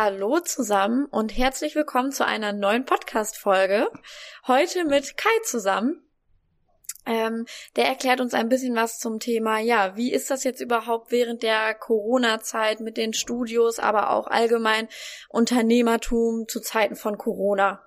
Hallo 0.00 0.38
zusammen 0.38 1.06
und 1.06 1.36
herzlich 1.36 1.74
willkommen 1.74 2.12
zu 2.12 2.24
einer 2.24 2.52
neuen 2.52 2.84
Podcast-Folge. 2.84 3.88
Heute 4.46 4.84
mit 4.84 5.16
Kai 5.16 5.28
zusammen. 5.42 6.00
Ähm, 7.04 7.46
der 7.74 7.86
erklärt 7.86 8.20
uns 8.20 8.32
ein 8.32 8.48
bisschen 8.48 8.76
was 8.76 9.00
zum 9.00 9.18
Thema, 9.18 9.58
ja, 9.58 9.96
wie 9.96 10.12
ist 10.12 10.30
das 10.30 10.44
jetzt 10.44 10.60
überhaupt 10.60 11.10
während 11.10 11.42
der 11.42 11.74
Corona-Zeit 11.74 12.78
mit 12.78 12.96
den 12.96 13.12
Studios, 13.12 13.80
aber 13.80 14.10
auch 14.10 14.28
allgemein 14.28 14.86
Unternehmertum 15.30 16.46
zu 16.46 16.60
Zeiten 16.60 16.94
von 16.94 17.18
Corona? 17.18 17.82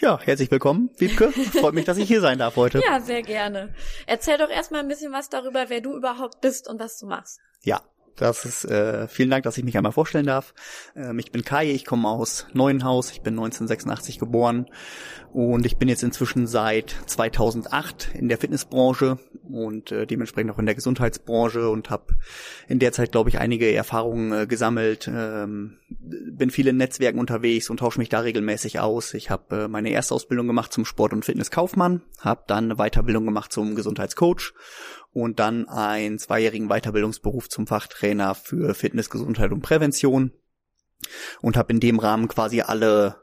Ja, 0.00 0.18
herzlich 0.22 0.50
willkommen, 0.50 0.88
Wiebke. 0.96 1.32
Freut 1.32 1.74
mich, 1.74 1.84
dass 1.84 1.98
ich 1.98 2.08
hier 2.08 2.22
sein 2.22 2.38
darf 2.38 2.56
heute. 2.56 2.80
Ja, 2.86 2.98
sehr 2.98 3.20
gerne. 3.20 3.74
Erzähl 4.06 4.38
doch 4.38 4.48
erstmal 4.48 4.80
ein 4.80 4.88
bisschen 4.88 5.12
was 5.12 5.28
darüber, 5.28 5.68
wer 5.68 5.82
du 5.82 5.94
überhaupt 5.94 6.40
bist 6.40 6.66
und 6.66 6.80
was 6.80 6.96
du 6.98 7.04
machst. 7.04 7.40
Ja, 7.60 7.82
das 8.16 8.44
ist 8.44 8.64
äh, 8.64 9.08
vielen 9.08 9.30
Dank, 9.30 9.44
dass 9.44 9.58
ich 9.58 9.64
mich 9.64 9.76
einmal 9.76 9.92
vorstellen 9.92 10.26
darf. 10.26 10.54
Ähm, 10.94 11.18
ich 11.18 11.32
bin 11.32 11.44
Kai, 11.44 11.70
ich 11.70 11.84
komme 11.84 12.08
aus 12.08 12.46
Neuenhaus, 12.52 13.10
ich 13.10 13.22
bin 13.22 13.34
1986 13.34 14.18
geboren 14.18 14.66
und 15.32 15.64
ich 15.64 15.78
bin 15.78 15.88
jetzt 15.88 16.02
inzwischen 16.02 16.46
seit 16.46 16.94
2008 17.06 18.10
in 18.14 18.28
der 18.28 18.38
Fitnessbranche 18.38 19.18
und 19.50 19.90
äh, 19.90 20.06
dementsprechend 20.06 20.52
auch 20.52 20.58
in 20.58 20.66
der 20.66 20.74
Gesundheitsbranche 20.74 21.68
und 21.70 21.90
habe 21.90 22.16
in 22.68 22.78
der 22.78 22.92
Zeit, 22.92 23.12
glaube 23.12 23.30
ich, 23.30 23.38
einige 23.38 23.72
Erfahrungen 23.72 24.32
äh, 24.32 24.46
gesammelt. 24.46 25.08
Ähm, 25.08 25.78
bin 25.88 26.50
viel 26.50 26.66
in 26.66 26.76
Netzwerken 26.76 27.18
unterwegs 27.18 27.70
und 27.70 27.78
tausche 27.78 27.98
mich 27.98 28.08
da 28.08 28.20
regelmäßig 28.20 28.80
aus. 28.80 29.14
Ich 29.14 29.30
habe 29.30 29.64
äh, 29.64 29.68
meine 29.68 29.90
erste 29.90 30.14
Ausbildung 30.14 30.46
gemacht 30.46 30.72
zum 30.72 30.84
Sport- 30.84 31.12
und 31.12 31.24
Fitnesskaufmann, 31.24 32.02
habe 32.20 32.44
dann 32.46 32.64
eine 32.64 32.76
Weiterbildung 32.76 33.24
gemacht 33.24 33.52
zum 33.52 33.74
Gesundheitscoach 33.74 34.52
und 35.12 35.38
dann 35.38 35.68
einen 35.68 36.18
zweijährigen 36.18 36.68
Weiterbildungsberuf 36.68 37.48
zum 37.48 37.66
Fachtrainer 37.66 38.34
für 38.34 38.74
Fitness, 38.74 39.10
Gesundheit 39.10 39.52
und 39.52 39.62
Prävention. 39.62 40.32
Und 41.40 41.56
habe 41.56 41.72
in 41.72 41.80
dem 41.80 41.98
Rahmen 41.98 42.28
quasi 42.28 42.60
alle 42.60 43.22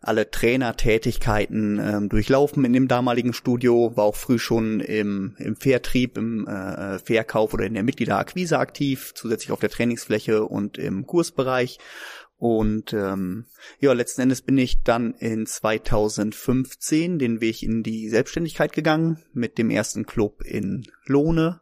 alle 0.00 0.30
Trainertätigkeiten 0.30 1.80
ähm, 1.80 2.08
durchlaufen 2.08 2.64
in 2.64 2.72
dem 2.72 2.88
damaligen 2.88 3.32
Studio, 3.32 3.96
war 3.96 4.04
auch 4.04 4.14
früh 4.14 4.38
schon 4.38 4.80
im, 4.80 5.34
im 5.38 5.56
Vertrieb, 5.56 6.16
im 6.16 6.46
äh, 6.46 6.98
Verkauf 6.98 7.54
oder 7.54 7.64
in 7.64 7.74
der 7.74 7.82
Mitgliederakquise 7.82 8.58
aktiv, 8.58 9.12
zusätzlich 9.14 9.50
auf 9.50 9.60
der 9.60 9.70
Trainingsfläche 9.70 10.44
und 10.44 10.78
im 10.78 11.06
Kursbereich 11.06 11.78
und 12.38 12.92
ähm, 12.92 13.46
ja, 13.80 13.94
letzten 13.94 14.20
Endes 14.22 14.42
bin 14.42 14.58
ich 14.58 14.82
dann 14.82 15.14
in 15.14 15.46
2015 15.46 17.18
den 17.18 17.40
Weg 17.40 17.62
in 17.62 17.82
die 17.82 18.10
Selbstständigkeit 18.10 18.72
gegangen 18.74 19.22
mit 19.32 19.56
dem 19.56 19.70
ersten 19.70 20.04
Club 20.04 20.42
in 20.44 20.86
Lohne. 21.06 21.60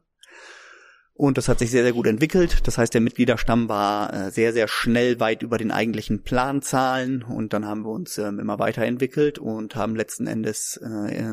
Und 1.16 1.38
das 1.38 1.48
hat 1.48 1.60
sich 1.60 1.70
sehr, 1.70 1.84
sehr 1.84 1.92
gut 1.92 2.08
entwickelt. 2.08 2.66
Das 2.66 2.76
heißt, 2.76 2.92
der 2.92 3.00
Mitgliederstamm 3.00 3.68
war 3.68 4.12
äh, 4.12 4.32
sehr, 4.32 4.52
sehr 4.52 4.66
schnell 4.66 5.20
weit 5.20 5.44
über 5.44 5.58
den 5.58 5.70
eigentlichen 5.70 6.24
Planzahlen. 6.24 7.22
Und 7.22 7.52
dann 7.52 7.66
haben 7.66 7.84
wir 7.84 7.92
uns 7.92 8.18
ähm, 8.18 8.40
immer 8.40 8.58
weiterentwickelt 8.58 9.38
und 9.38 9.76
haben 9.76 9.94
letzten 9.94 10.26
Endes 10.26 10.76
äh, 10.82 11.32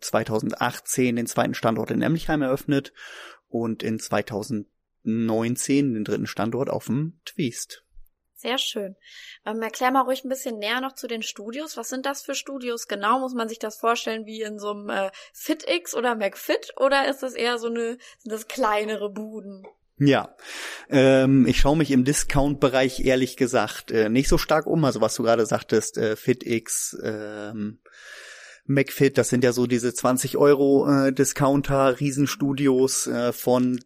2018 0.00 1.14
den 1.14 1.26
zweiten 1.26 1.54
Standort 1.54 1.92
in 1.92 2.02
Emlichheim 2.02 2.42
eröffnet 2.42 2.92
und 3.48 3.84
in 3.84 4.00
2019 4.00 5.94
den 5.94 6.02
dritten 6.02 6.26
Standort 6.26 6.68
auf 6.68 6.86
dem 6.86 7.20
Twist. 7.24 7.84
Sehr 8.42 8.58
schön. 8.58 8.96
Ähm, 9.46 9.62
erklär 9.62 9.92
mal 9.92 10.00
ruhig 10.00 10.24
ein 10.24 10.28
bisschen 10.28 10.58
näher 10.58 10.80
noch 10.80 10.96
zu 10.96 11.06
den 11.06 11.22
Studios. 11.22 11.76
Was 11.76 11.88
sind 11.88 12.06
das 12.06 12.22
für 12.22 12.34
Studios 12.34 12.88
genau? 12.88 13.20
Muss 13.20 13.34
man 13.34 13.48
sich 13.48 13.60
das 13.60 13.76
vorstellen 13.76 14.26
wie 14.26 14.42
in 14.42 14.58
so 14.58 14.72
einem 14.72 14.90
äh, 14.90 15.10
FitX 15.32 15.94
oder 15.94 16.16
McFit 16.16 16.72
oder 16.76 17.08
ist 17.08 17.22
das 17.22 17.34
eher 17.34 17.58
so 17.58 17.68
eine, 17.68 17.98
sind 18.18 18.32
das 18.32 18.48
kleinere 18.48 19.10
Buden? 19.10 19.64
Ja, 19.96 20.34
ähm, 20.90 21.46
ich 21.46 21.60
schaue 21.60 21.76
mich 21.76 21.92
im 21.92 22.04
Discount-Bereich 22.04 23.04
ehrlich 23.04 23.36
gesagt 23.36 23.92
äh, 23.92 24.08
nicht 24.08 24.28
so 24.28 24.38
stark 24.38 24.66
um. 24.66 24.84
Also 24.84 25.00
was 25.00 25.14
du 25.14 25.22
gerade 25.22 25.46
sagtest, 25.46 25.96
äh, 25.96 26.16
FitX, 26.16 26.98
ähm, 27.00 27.78
McFit, 28.64 29.18
das 29.18 29.28
sind 29.28 29.44
ja 29.44 29.52
so 29.52 29.68
diese 29.68 29.94
20 29.94 30.36
Euro 30.36 30.90
äh, 30.90 31.12
Discounter, 31.12 32.00
Riesenstudios 32.00 33.06
äh, 33.06 33.32
von 33.32 33.78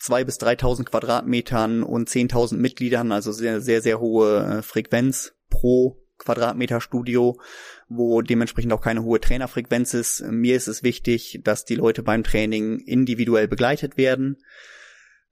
zwei 0.00 0.24
bis 0.24 0.40
3.000 0.40 0.84
Quadratmetern 0.84 1.82
und 1.82 2.08
10.000 2.08 2.56
Mitgliedern, 2.56 3.12
also 3.12 3.30
sehr, 3.30 3.60
sehr, 3.60 3.82
sehr 3.82 4.00
hohe 4.00 4.58
äh, 4.58 4.62
Frequenz 4.62 5.34
pro 5.50 6.02
Quadratmeter 6.18 6.80
Studio, 6.80 7.40
wo 7.88 8.20
dementsprechend 8.20 8.72
auch 8.72 8.82
keine 8.82 9.04
hohe 9.04 9.20
Trainerfrequenz 9.20 9.94
ist. 9.94 10.22
Mir 10.22 10.56
ist 10.56 10.68
es 10.68 10.82
wichtig, 10.82 11.40
dass 11.44 11.64
die 11.64 11.76
Leute 11.76 12.02
beim 12.02 12.24
Training 12.24 12.80
individuell 12.80 13.48
begleitet 13.48 13.96
werden. 13.96 14.38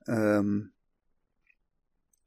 Ähm, 0.07 0.73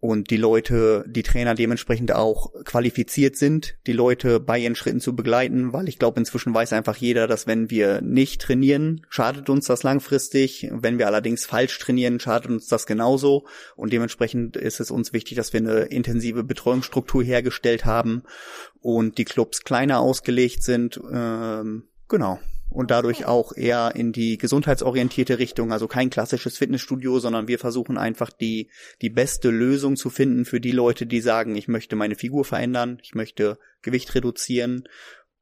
und 0.02 0.32
die 0.32 0.38
Leute, 0.38 1.06
die 1.08 1.22
Trainer 1.22 1.54
dementsprechend 1.54 2.12
auch 2.12 2.52
qualifiziert 2.66 3.38
sind, 3.38 3.76
die 3.86 3.94
Leute 3.94 4.40
bei 4.40 4.58
ihren 4.58 4.76
Schritten 4.76 5.00
zu 5.00 5.16
begleiten, 5.16 5.74
weil 5.74 5.88
ich 5.88 6.00
glaube, 6.00 6.20
inzwischen 6.20 6.56
weiß 6.56 6.74
einfach 6.74 6.98
jeder, 6.98 7.28
dass 7.28 7.46
wenn 7.46 7.70
wir 7.70 8.02
nicht 8.02 8.42
trainieren, 8.42 9.06
schadet 9.10 9.48
uns 9.48 9.68
das 9.68 9.84
langfristig. 9.84 10.68
Wenn 10.72 10.98
wir 10.98 11.06
allerdings 11.06 11.46
falsch 11.46 11.78
trainieren, 11.78 12.20
schadet 12.20 12.50
uns 12.50 12.66
das 12.66 12.88
genauso. 12.88 13.46
Und 13.76 13.94
dementsprechend 13.94 14.58
ist 14.58 14.80
es 14.80 14.90
uns 14.90 15.14
wichtig, 15.14 15.38
dass 15.38 15.54
wir 15.54 15.60
eine 15.60 15.82
intensive 15.82 16.44
Betreuungsstruktur 16.44 17.24
hergestellt 17.24 17.86
haben 17.86 18.24
und 18.80 19.20
die 19.20 19.26
Clubs 19.26 19.64
kleiner 19.64 20.00
ausgelegt 20.00 20.64
sind. 20.64 21.00
Ähm, 21.14 21.84
genau 22.10 22.40
und 22.72 22.90
dadurch 22.90 23.26
auch 23.26 23.56
eher 23.56 23.94
in 23.96 24.14
die 24.14 24.38
gesundheitsorientierte 24.38 25.40
Richtung, 25.40 25.74
also 25.74 25.88
kein 25.88 26.10
klassisches 26.10 26.58
Fitnessstudio, 26.58 27.20
sondern 27.20 27.48
wir 27.48 27.60
versuchen 27.60 27.98
einfach 27.98 28.32
die, 28.32 28.70
die 29.02 29.10
beste 29.10 29.50
Lösung 29.50 29.98
zu 29.98 30.10
finden 30.10 30.46
für 30.46 30.62
die 30.62 30.72
Leute, 30.72 31.06
die 31.06 31.22
sagen, 31.22 31.56
ich 31.56 31.68
möchte 31.68 31.98
meine 31.98 32.16
Figur 32.16 32.46
verändern, 32.46 33.00
ich 33.04 33.14
möchte 33.14 33.60
Gewicht 33.82 34.16
reduzieren, 34.16 34.88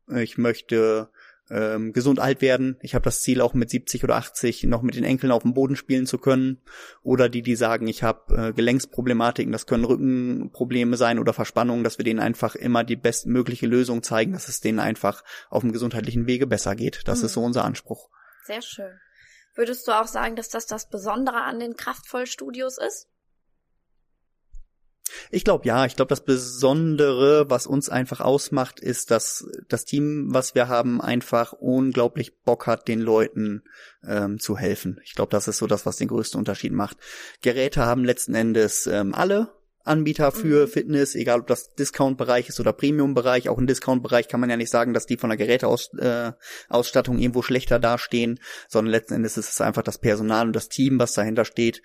ich 0.07 0.39
möchte 0.39 1.09
ähm, 1.49 1.93
gesund 1.93 2.19
alt 2.19 2.41
werden. 2.41 2.77
Ich 2.81 2.95
habe 2.95 3.03
das 3.03 3.21
Ziel 3.21 3.41
auch 3.41 3.53
mit 3.53 3.69
70 3.69 4.03
oder 4.03 4.15
80 4.15 4.63
noch 4.63 4.81
mit 4.81 4.95
den 4.95 5.03
Enkeln 5.03 5.31
auf 5.31 5.43
dem 5.43 5.53
Boden 5.53 5.75
spielen 5.75 6.05
zu 6.05 6.17
können. 6.17 6.61
Oder 7.03 7.29
die, 7.29 7.41
die 7.41 7.55
sagen, 7.55 7.87
ich 7.87 8.03
habe 8.03 8.49
äh, 8.49 8.53
Gelenksproblematiken, 8.53 9.51
das 9.51 9.65
können 9.65 9.85
Rückenprobleme 9.85 10.97
sein 10.97 11.19
oder 11.19 11.33
Verspannungen, 11.33 11.83
dass 11.83 11.97
wir 11.97 12.05
denen 12.05 12.19
einfach 12.19 12.55
immer 12.55 12.83
die 12.83 12.95
bestmögliche 12.95 13.67
Lösung 13.67 14.03
zeigen, 14.03 14.33
dass 14.33 14.47
es 14.47 14.61
denen 14.61 14.79
einfach 14.79 15.23
auf 15.49 15.61
dem 15.61 15.71
gesundheitlichen 15.71 16.27
Wege 16.27 16.47
besser 16.47 16.75
geht. 16.75 17.01
Das 17.05 17.19
mhm. 17.19 17.25
ist 17.25 17.33
so 17.33 17.43
unser 17.43 17.65
Anspruch. 17.65 18.09
Sehr 18.45 18.61
schön. 18.61 18.99
Würdest 19.55 19.87
du 19.87 19.91
auch 19.91 20.07
sagen, 20.07 20.35
dass 20.35 20.49
das 20.49 20.67
das 20.67 20.87
Besondere 20.87 21.41
an 21.43 21.59
den 21.59 21.75
Kraftvollstudios 21.75 22.77
ist? 22.77 23.07
Ich 25.31 25.43
glaube 25.43 25.65
ja, 25.65 25.85
ich 25.85 25.95
glaube 25.95 26.09
das 26.09 26.23
Besondere, 26.23 27.49
was 27.49 27.67
uns 27.67 27.89
einfach 27.89 28.21
ausmacht, 28.21 28.79
ist, 28.79 29.11
dass 29.11 29.45
das 29.67 29.85
Team, 29.85 30.27
was 30.29 30.55
wir 30.55 30.67
haben, 30.67 31.01
einfach 31.01 31.53
unglaublich 31.53 32.39
Bock 32.43 32.67
hat, 32.67 32.87
den 32.87 32.99
Leuten 32.99 33.63
ähm, 34.07 34.39
zu 34.39 34.57
helfen. 34.57 34.99
Ich 35.03 35.15
glaube, 35.15 35.31
das 35.31 35.47
ist 35.47 35.57
so 35.57 35.67
das, 35.67 35.85
was 35.85 35.97
den 35.97 36.07
größten 36.07 36.37
Unterschied 36.37 36.73
macht. 36.73 36.97
Geräte 37.41 37.85
haben 37.85 38.05
letzten 38.05 38.35
Endes 38.35 38.87
ähm, 38.87 39.13
alle, 39.13 39.51
Anbieter 39.89 40.31
für 40.31 40.67
mhm. 40.67 40.69
Fitness, 40.69 41.15
egal 41.15 41.39
ob 41.41 41.47
das 41.47 41.73
Discount-Bereich 41.73 42.49
ist 42.49 42.59
oder 42.59 42.73
Premium-Bereich. 42.73 43.49
Auch 43.49 43.57
im 43.57 43.67
Discount-Bereich 43.67 44.27
kann 44.27 44.39
man 44.39 44.49
ja 44.49 44.57
nicht 44.57 44.69
sagen, 44.69 44.93
dass 44.93 45.05
die 45.05 45.17
von 45.17 45.29
der 45.29 45.37
Geräteausstattung 45.37 47.17
äh, 47.17 47.21
irgendwo 47.21 47.41
schlechter 47.41 47.79
dastehen, 47.79 48.39
sondern 48.67 48.91
letzten 48.91 49.15
Endes 49.15 49.37
ist 49.37 49.49
es 49.49 49.61
einfach 49.61 49.81
das 49.81 49.97
Personal 49.97 50.47
und 50.47 50.55
das 50.55 50.69
Team, 50.69 50.99
was 50.99 51.13
dahinter 51.13 51.45
steht, 51.45 51.81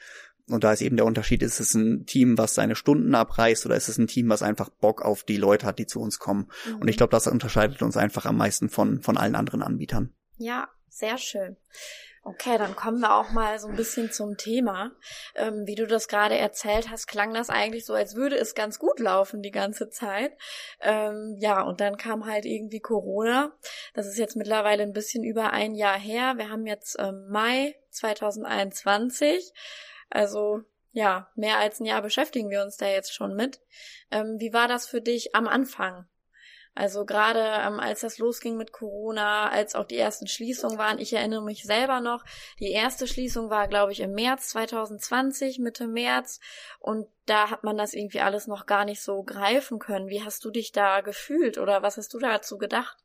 und 0.48 0.62
da 0.64 0.72
ist 0.72 0.82
eben 0.82 0.96
der 0.96 1.06
Unterschied, 1.06 1.42
ist 1.42 1.60
es 1.60 1.74
ein 1.74 2.04
Team, 2.06 2.36
was 2.36 2.54
seine 2.54 2.76
Stunden 2.76 3.14
abreißt 3.14 3.64
oder 3.64 3.76
ist 3.76 3.88
es 3.88 3.98
ein 3.98 4.06
Team, 4.06 4.28
was 4.28 4.42
einfach 4.42 4.68
Bock 4.68 5.02
auf 5.02 5.24
die 5.24 5.38
Leute 5.38 5.66
hat, 5.66 5.78
die 5.78 5.86
zu 5.86 6.00
uns 6.00 6.18
kommen. 6.18 6.50
Mhm. 6.66 6.76
Und 6.76 6.88
ich 6.88 6.96
glaube, 6.96 7.12
das 7.12 7.26
unterscheidet 7.26 7.82
uns 7.82 7.96
einfach 7.96 8.26
am 8.26 8.36
meisten 8.36 8.68
von, 8.68 9.00
von 9.00 9.16
allen 9.16 9.34
anderen 9.34 9.62
Anbietern. 9.62 10.12
Ja, 10.36 10.68
sehr 10.88 11.16
schön. 11.16 11.56
Okay, 12.26 12.56
dann 12.56 12.74
kommen 12.74 13.00
wir 13.00 13.14
auch 13.14 13.32
mal 13.32 13.58
so 13.58 13.68
ein 13.68 13.76
bisschen 13.76 14.10
zum 14.10 14.38
Thema. 14.38 14.92
Ähm, 15.34 15.66
wie 15.66 15.74
du 15.74 15.86
das 15.86 16.08
gerade 16.08 16.38
erzählt 16.38 16.88
hast, 16.90 17.06
klang 17.06 17.34
das 17.34 17.50
eigentlich 17.50 17.84
so, 17.84 17.92
als 17.92 18.14
würde 18.14 18.36
es 18.36 18.54
ganz 18.54 18.78
gut 18.78 18.98
laufen 18.98 19.42
die 19.42 19.50
ganze 19.50 19.90
Zeit. 19.90 20.32
Ähm, 20.80 21.36
ja, 21.38 21.60
und 21.60 21.82
dann 21.82 21.98
kam 21.98 22.24
halt 22.24 22.46
irgendwie 22.46 22.80
Corona. 22.80 23.52
Das 23.92 24.06
ist 24.06 24.16
jetzt 24.16 24.36
mittlerweile 24.36 24.84
ein 24.84 24.94
bisschen 24.94 25.22
über 25.22 25.52
ein 25.52 25.74
Jahr 25.74 25.98
her. 25.98 26.34
Wir 26.38 26.48
haben 26.48 26.66
jetzt 26.66 26.96
ähm, 26.98 27.28
Mai 27.28 27.76
2021. 27.90 29.52
Also 30.14 30.62
ja, 30.92 31.28
mehr 31.34 31.58
als 31.58 31.80
ein 31.80 31.86
Jahr 31.86 32.00
beschäftigen 32.00 32.50
wir 32.50 32.62
uns 32.62 32.76
da 32.76 32.86
jetzt 32.86 33.12
schon 33.12 33.34
mit. 33.34 33.60
Ähm, 34.12 34.36
wie 34.38 34.52
war 34.52 34.68
das 34.68 34.86
für 34.86 35.00
dich 35.00 35.34
am 35.34 35.48
Anfang? 35.48 36.06
Also 36.76 37.04
gerade 37.04 37.40
ähm, 37.40 37.80
als 37.80 38.00
das 38.02 38.18
losging 38.18 38.56
mit 38.56 38.70
Corona, 38.70 39.48
als 39.48 39.74
auch 39.74 39.84
die 39.84 39.98
ersten 39.98 40.28
Schließungen 40.28 40.78
waren, 40.78 41.00
ich 41.00 41.12
erinnere 41.12 41.42
mich 41.42 41.64
selber 41.64 42.00
noch, 42.00 42.24
die 42.60 42.70
erste 42.70 43.08
Schließung 43.08 43.50
war, 43.50 43.66
glaube 43.66 43.90
ich, 43.90 44.00
im 44.00 44.12
März 44.12 44.50
2020, 44.50 45.58
Mitte 45.58 45.88
März, 45.88 46.38
und 46.78 47.08
da 47.26 47.50
hat 47.50 47.64
man 47.64 47.76
das 47.76 47.92
irgendwie 47.92 48.20
alles 48.20 48.46
noch 48.46 48.66
gar 48.66 48.84
nicht 48.84 49.02
so 49.02 49.24
greifen 49.24 49.80
können. 49.80 50.08
Wie 50.08 50.22
hast 50.22 50.44
du 50.44 50.50
dich 50.52 50.70
da 50.70 51.00
gefühlt 51.00 51.58
oder 51.58 51.82
was 51.82 51.96
hast 51.96 52.14
du 52.14 52.20
dazu 52.20 52.56
gedacht? 52.56 52.98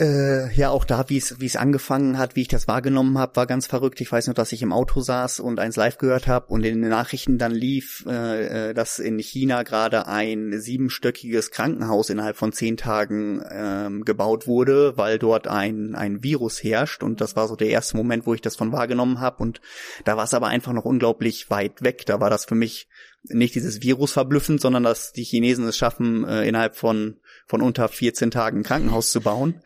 Äh, 0.00 0.50
ja, 0.54 0.70
auch 0.70 0.86
da, 0.86 1.04
wie 1.08 1.18
es 1.18 1.38
wie 1.38 1.46
es 1.46 1.56
angefangen 1.56 2.16
hat, 2.16 2.34
wie 2.34 2.40
ich 2.40 2.48
das 2.48 2.66
wahrgenommen 2.66 3.18
habe, 3.18 3.36
war 3.36 3.46
ganz 3.46 3.66
verrückt. 3.66 4.00
Ich 4.00 4.10
weiß 4.10 4.26
nur, 4.26 4.34
dass 4.34 4.52
ich 4.52 4.62
im 4.62 4.72
Auto 4.72 5.00
saß 5.00 5.40
und 5.40 5.60
eins 5.60 5.76
live 5.76 5.98
gehört 5.98 6.26
habe 6.26 6.46
und 6.46 6.64
in 6.64 6.80
den 6.80 6.90
Nachrichten 6.90 7.36
dann 7.36 7.52
lief, 7.52 8.04
äh, 8.08 8.70
äh, 8.70 8.74
dass 8.74 8.98
in 8.98 9.18
China 9.18 9.64
gerade 9.64 10.06
ein 10.06 10.58
siebenstöckiges 10.58 11.50
Krankenhaus 11.50 12.08
innerhalb 12.08 12.38
von 12.38 12.52
zehn 12.52 12.78
Tagen 12.78 13.44
ähm, 13.50 14.06
gebaut 14.06 14.46
wurde, 14.46 14.96
weil 14.96 15.18
dort 15.18 15.46
ein 15.46 15.94
ein 15.94 16.22
Virus 16.22 16.62
herrscht. 16.62 17.02
Und 17.02 17.20
das 17.20 17.36
war 17.36 17.46
so 17.46 17.54
der 17.54 17.68
erste 17.68 17.98
Moment, 17.98 18.26
wo 18.26 18.32
ich 18.32 18.40
das 18.40 18.56
von 18.56 18.72
wahrgenommen 18.72 19.20
habe. 19.20 19.42
Und 19.42 19.60
da 20.06 20.16
war 20.16 20.24
es 20.24 20.32
aber 20.32 20.46
einfach 20.46 20.72
noch 20.72 20.86
unglaublich 20.86 21.50
weit 21.50 21.82
weg. 21.82 22.06
Da 22.06 22.18
war 22.18 22.30
das 22.30 22.46
für 22.46 22.54
mich 22.54 22.88
nicht 23.24 23.54
dieses 23.54 23.82
Virus 23.82 24.12
verblüffend, 24.12 24.60
sondern 24.60 24.82
dass 24.82 25.12
die 25.12 25.24
Chinesen 25.24 25.66
es 25.66 25.76
schaffen, 25.76 26.24
äh, 26.24 26.46
innerhalb 26.46 26.76
von 26.76 27.20
von 27.46 27.60
unter 27.60 27.88
14 27.88 28.30
Tagen 28.30 28.58
ein 28.58 28.62
Krankenhaus 28.62 29.12
zu 29.12 29.20
bauen. 29.20 29.60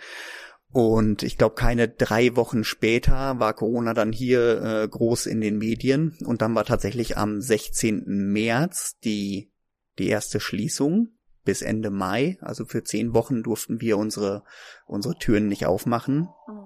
Und 0.72 1.22
ich 1.22 1.38
glaube, 1.38 1.54
keine 1.54 1.88
drei 1.88 2.36
Wochen 2.36 2.64
später 2.64 3.38
war 3.38 3.54
Corona 3.54 3.94
dann 3.94 4.12
hier 4.12 4.62
äh, 4.62 4.88
groß 4.88 5.26
in 5.26 5.40
den 5.40 5.56
Medien. 5.56 6.18
Und 6.24 6.42
dann 6.42 6.54
war 6.54 6.64
tatsächlich 6.64 7.16
am 7.16 7.40
16. 7.40 8.04
März 8.06 8.98
die, 9.04 9.52
die 9.98 10.08
erste 10.08 10.40
Schließung 10.40 11.16
bis 11.44 11.62
Ende 11.62 11.90
Mai. 11.90 12.36
Also 12.40 12.66
für 12.66 12.82
zehn 12.82 13.14
Wochen 13.14 13.42
durften 13.42 13.80
wir 13.80 13.96
unsere, 13.96 14.42
unsere 14.84 15.16
Türen 15.16 15.46
nicht 15.46 15.64
aufmachen. 15.64 16.28
Mhm. 16.48 16.65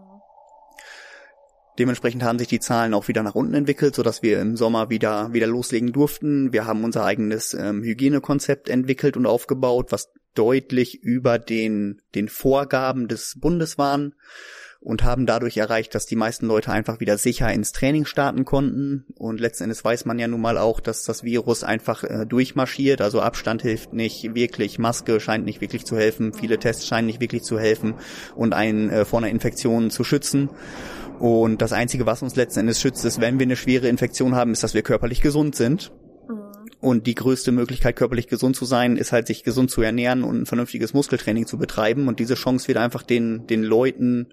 Dementsprechend 1.81 2.23
haben 2.23 2.39
sich 2.39 2.49
die 2.49 2.61
Zahlen 2.61 2.93
auch 2.93 3.09
wieder 3.09 3.23
nach 3.23 3.35
unten 3.35 3.55
entwickelt, 3.55 3.95
so 3.95 4.03
dass 4.03 4.23
wir 4.23 4.39
im 4.39 4.55
Sommer 4.55 4.91
wieder 4.91 5.33
wieder 5.33 5.47
loslegen 5.47 5.95
durften. 5.95 6.53
Wir 6.53 6.67
haben 6.67 6.85
unser 6.85 7.07
eigenes 7.07 7.55
ähm, 7.55 7.83
Hygienekonzept 7.83 8.69
entwickelt 8.69 9.17
und 9.17 9.25
aufgebaut, 9.25 9.87
was 9.89 10.13
deutlich 10.35 11.03
über 11.03 11.39
den 11.39 12.03
den 12.15 12.29
Vorgaben 12.29 13.09
des 13.09 13.39
Bundes 13.41 13.79
waren 13.79 14.15
und 14.81 15.05
haben 15.05 15.25
dadurch 15.25 15.57
erreicht, 15.57 15.95
dass 15.95 16.05
die 16.05 16.17
meisten 16.17 16.47
Leute 16.47 16.71
einfach 16.71 17.01
wieder 17.01 17.17
sicher 17.17 17.51
ins 17.51 17.73
Training 17.73 18.05
starten 18.05 18.45
konnten. 18.45 19.07
Und 19.15 19.41
letzten 19.41 19.65
Endes 19.65 19.83
weiß 19.83 20.05
man 20.05 20.19
ja 20.19 20.29
nun 20.29 20.43
mal 20.43 20.59
auch, 20.59 20.81
dass 20.81 21.05
das 21.05 21.23
Virus 21.23 21.65
einfach 21.65 22.05
äh, 22.05 22.27
durchmarschiert. 22.27 23.01
Also 23.01 23.23
Abstand 23.23 23.63
hilft 23.63 23.95
nicht 23.95 24.35
wirklich, 24.35 24.79
Maske 24.79 25.19
scheint 25.19 25.47
nicht 25.47 25.63
wirklich 25.63 25.87
zu 25.87 25.97
helfen, 25.97 26.35
viele 26.35 26.59
Tests 26.59 26.87
scheinen 26.87 27.07
nicht 27.07 27.21
wirklich 27.21 27.43
zu 27.43 27.59
helfen 27.59 27.95
und 28.35 28.53
einen 28.53 28.91
äh, 28.91 29.07
vor 29.07 29.21
einer 29.21 29.29
Infektion 29.29 29.91
zu 29.91 30.05
schützen. 30.05 30.51
Und 31.21 31.61
das 31.61 31.75
Einzige, 31.75 32.07
was 32.07 32.23
uns 32.23 32.35
letzten 32.35 32.61
Endes 32.61 32.81
schützt, 32.81 33.05
ist, 33.05 33.21
wenn 33.21 33.39
wir 33.39 33.45
eine 33.45 33.57
schwere 33.57 33.89
Infektion 33.89 34.35
haben, 34.35 34.53
ist, 34.53 34.63
dass 34.63 34.73
wir 34.73 34.81
körperlich 34.81 35.21
gesund 35.21 35.55
sind. 35.55 35.93
Mhm. 36.27 36.41
Und 36.81 37.07
die 37.07 37.15
größte 37.15 37.53
Möglichkeit, 37.53 37.97
körperlich 37.97 38.27
gesund 38.27 38.57
zu 38.57 38.65
sein, 38.65 38.97
ist 38.97 39.13
halt, 39.13 39.27
sich 39.27 39.45
gesund 39.45 39.71
zu 39.71 39.83
ernähren 39.83 40.25
und 40.25 40.41
ein 40.41 40.47
vernünftiges 40.47 40.95
Muskeltraining 40.95 41.47
zu 41.47 41.59
betreiben. 41.59 42.09
Und 42.09 42.21
diese 42.21 42.37
Chance 42.37 42.69
wird 42.69 42.79
einfach 42.79 43.03
den, 43.03 43.47
den 43.47 43.63
Leuten 43.63 44.33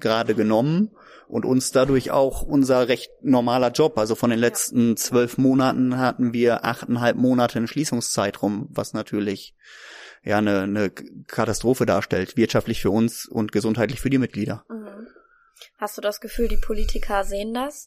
gerade 0.00 0.34
genommen 0.34 0.90
und 1.28 1.44
uns 1.44 1.70
dadurch 1.70 2.10
auch 2.10 2.42
unser 2.42 2.88
recht 2.88 3.12
normaler 3.22 3.70
Job. 3.70 3.96
Also 3.96 4.16
von 4.16 4.30
den 4.30 4.40
letzten 4.40 4.96
zwölf 4.96 5.38
Monaten 5.38 5.98
hatten 5.98 6.32
wir 6.32 6.64
achteinhalb 6.64 7.16
Monate 7.16 7.60
in 7.60 7.68
Schließungszeitraum, 7.68 8.66
was 8.70 8.92
natürlich 8.92 9.54
ja 10.24 10.38
eine, 10.38 10.62
eine 10.62 10.90
Katastrophe 10.90 11.86
darstellt, 11.86 12.36
wirtschaftlich 12.36 12.82
für 12.82 12.90
uns 12.90 13.24
und 13.26 13.52
gesundheitlich 13.52 14.00
für 14.00 14.10
die 14.10 14.18
Mitglieder. 14.18 14.64
Mhm. 14.68 15.03
Hast 15.78 15.96
du 15.96 16.00
das 16.00 16.20
Gefühl, 16.20 16.48
die 16.48 16.56
Politiker 16.56 17.24
sehen 17.24 17.54
das? 17.54 17.86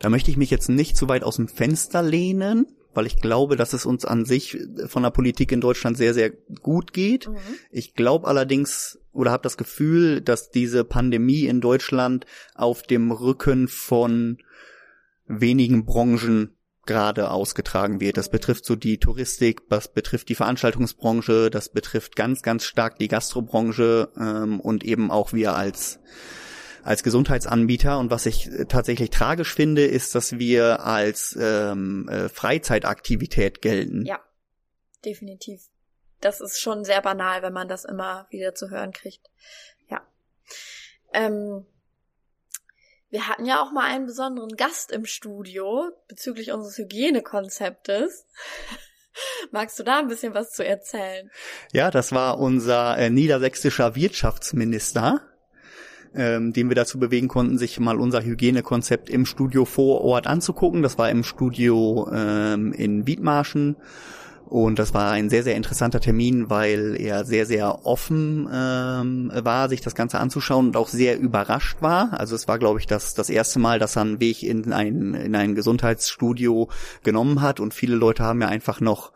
Da 0.00 0.10
möchte 0.10 0.30
ich 0.30 0.36
mich 0.36 0.50
jetzt 0.50 0.68
nicht 0.68 0.96
zu 0.96 1.08
weit 1.08 1.22
aus 1.22 1.36
dem 1.36 1.48
Fenster 1.48 2.02
lehnen, 2.02 2.66
weil 2.92 3.06
ich 3.06 3.16
glaube, 3.16 3.56
dass 3.56 3.72
es 3.72 3.86
uns 3.86 4.04
an 4.04 4.24
sich 4.24 4.58
von 4.86 5.02
der 5.02 5.10
Politik 5.10 5.52
in 5.52 5.60
Deutschland 5.60 5.96
sehr, 5.96 6.14
sehr 6.14 6.30
gut 6.30 6.92
geht. 6.92 7.28
Mhm. 7.28 7.36
Ich 7.70 7.94
glaube 7.94 8.26
allerdings 8.28 8.98
oder 9.12 9.30
habe 9.30 9.42
das 9.42 9.56
Gefühl, 9.56 10.20
dass 10.20 10.50
diese 10.50 10.84
Pandemie 10.84 11.46
in 11.46 11.60
Deutschland 11.60 12.26
auf 12.54 12.82
dem 12.82 13.12
Rücken 13.12 13.68
von 13.68 14.38
wenigen 15.26 15.86
Branchen 15.86 16.56
gerade 16.86 17.30
ausgetragen 17.30 18.00
wird. 18.00 18.16
Das 18.16 18.28
betrifft 18.28 18.64
so 18.64 18.76
die 18.76 18.98
Touristik, 18.98 19.68
das 19.68 19.88
betrifft 19.88 20.28
die 20.28 20.34
Veranstaltungsbranche, 20.34 21.50
das 21.50 21.68
betrifft 21.68 22.16
ganz, 22.16 22.42
ganz 22.42 22.64
stark 22.64 22.98
die 22.98 23.08
Gastrobranche 23.08 24.10
ähm, 24.16 24.60
und 24.60 24.84
eben 24.84 25.10
auch 25.10 25.32
wir 25.32 25.54
als 25.54 26.00
als 26.82 27.02
Gesundheitsanbieter. 27.02 27.98
Und 27.98 28.10
was 28.10 28.26
ich 28.26 28.50
tatsächlich 28.68 29.10
tragisch 29.10 29.54
finde, 29.54 29.84
ist, 29.84 30.14
dass 30.14 30.38
wir 30.38 30.84
als 30.84 31.36
ähm, 31.40 32.08
äh, 32.08 32.28
Freizeitaktivität 32.28 33.62
gelten. 33.62 34.04
Ja, 34.04 34.20
definitiv. 35.04 35.62
Das 36.20 36.40
ist 36.40 36.60
schon 36.60 36.84
sehr 36.84 37.02
banal, 37.02 37.42
wenn 37.42 37.52
man 37.52 37.68
das 37.68 37.84
immer 37.84 38.26
wieder 38.30 38.54
zu 38.54 38.70
hören 38.70 38.92
kriegt. 38.92 39.30
Ja. 39.88 40.02
Ähm, 41.12 41.66
wir 43.14 43.28
hatten 43.28 43.46
ja 43.46 43.62
auch 43.62 43.70
mal 43.70 43.84
einen 43.84 44.06
besonderen 44.06 44.56
Gast 44.56 44.90
im 44.90 45.04
Studio 45.04 45.92
bezüglich 46.08 46.50
unseres 46.50 46.78
Hygienekonzeptes. 46.78 48.26
Magst 49.52 49.78
du 49.78 49.84
da 49.84 50.00
ein 50.00 50.08
bisschen 50.08 50.34
was 50.34 50.50
zu 50.50 50.66
erzählen? 50.66 51.30
Ja, 51.72 51.92
das 51.92 52.10
war 52.10 52.40
unser 52.40 52.98
äh, 52.98 53.10
niedersächsischer 53.10 53.94
Wirtschaftsminister, 53.94 55.20
ähm, 56.12 56.52
den 56.52 56.68
wir 56.68 56.74
dazu 56.74 56.98
bewegen 56.98 57.28
konnten, 57.28 57.56
sich 57.56 57.78
mal 57.78 58.00
unser 58.00 58.24
Hygienekonzept 58.24 59.08
im 59.08 59.26
Studio 59.26 59.64
vor 59.64 60.00
Ort 60.00 60.26
anzugucken. 60.26 60.82
Das 60.82 60.98
war 60.98 61.08
im 61.08 61.22
Studio 61.22 62.10
ähm, 62.12 62.72
in 62.72 63.06
Wiedmarschen. 63.06 63.76
Und 64.46 64.78
das 64.78 64.92
war 64.92 65.10
ein 65.10 65.30
sehr, 65.30 65.42
sehr 65.42 65.56
interessanter 65.56 66.00
Termin, 66.00 66.50
weil 66.50 66.96
er 67.00 67.24
sehr, 67.24 67.46
sehr 67.46 67.86
offen 67.86 68.48
ähm, 68.52 69.32
war, 69.34 69.68
sich 69.68 69.80
das 69.80 69.94
Ganze 69.94 70.18
anzuschauen 70.18 70.66
und 70.66 70.76
auch 70.76 70.88
sehr 70.88 71.18
überrascht 71.18 71.78
war. 71.80 72.18
Also 72.18 72.36
es 72.36 72.46
war, 72.46 72.58
glaube 72.58 72.78
ich, 72.78 72.86
das, 72.86 73.14
das 73.14 73.30
erste 73.30 73.58
Mal, 73.58 73.78
dass 73.78 73.96
er 73.96 74.02
einen 74.02 74.20
Weg 74.20 74.42
in 74.42 74.72
ein, 74.72 75.14
in 75.14 75.34
ein 75.34 75.54
Gesundheitsstudio 75.54 76.68
genommen 77.02 77.40
hat. 77.40 77.58
Und 77.58 77.74
viele 77.74 77.96
Leute 77.96 78.22
haben 78.22 78.42
ja 78.42 78.48
einfach 78.48 78.80
noch 78.80 79.12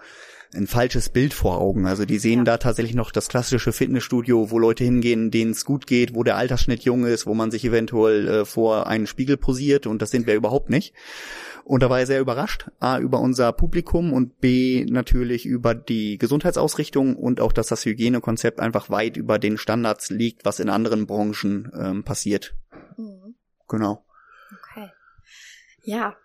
ein 0.55 0.67
falsches 0.67 1.09
Bild 1.09 1.35
vor 1.35 1.61
Augen. 1.61 1.87
Also 1.87 2.05
die 2.05 2.19
sehen 2.19 2.41
ja. 2.41 2.45
da 2.45 2.56
tatsächlich 2.59 2.95
noch 2.95 3.11
das 3.11 3.29
klassische 3.29 3.73
Fitnessstudio, 3.73 4.50
wo 4.50 4.59
Leute 4.59 4.85
hingehen, 4.85 5.31
denen 5.31 5.50
es 5.50 5.65
gut 5.65 5.87
geht, 5.87 6.15
wo 6.15 6.23
der 6.23 6.37
Altersschnitt 6.37 6.83
jung 6.83 7.05
ist, 7.05 7.27
wo 7.27 7.35
man 7.35 7.50
sich 7.50 7.65
eventuell 7.65 8.29
äh, 8.29 8.45
vor 8.45 8.87
einen 8.87 9.06
Spiegel 9.06 9.37
posiert 9.37 9.87
und 9.87 10.00
das 10.00 10.11
sind 10.11 10.27
wir 10.27 10.35
überhaupt 10.35 10.71
nicht. 10.71 10.95
Und 11.65 11.83
da 11.83 11.91
war 11.91 12.00
er 12.00 12.06
sehr 12.06 12.21
überrascht, 12.21 12.71
A, 12.81 12.99
über 12.99 13.21
unser 13.21 13.53
Publikum 13.53 14.15
und 14.15 14.41
B, 14.41 14.87
natürlich 14.89 15.45
über 15.45 15.75
die 15.75 16.17
Gesundheitsausrichtung 16.17 17.15
und 17.15 17.43
auch, 17.43 17.53
dass 17.53 17.67
das 17.67 17.85
Hygienekonzept 17.85 18.59
einfach 18.59 18.89
weit 18.89 19.19
über 19.19 19.39
den 19.39 19.59
Standards 19.59 20.09
liegt, 20.09 20.47
was 20.47 20.61
in 20.61 20.71
anderen 20.71 21.06
Branchen 21.06 21.71
ähm, 21.79 22.05
passiert. 22.05 22.55
Mhm. 22.96 23.34
Genau. 23.69 24.03
Okay. 24.51 24.89
Ja. 25.82 26.17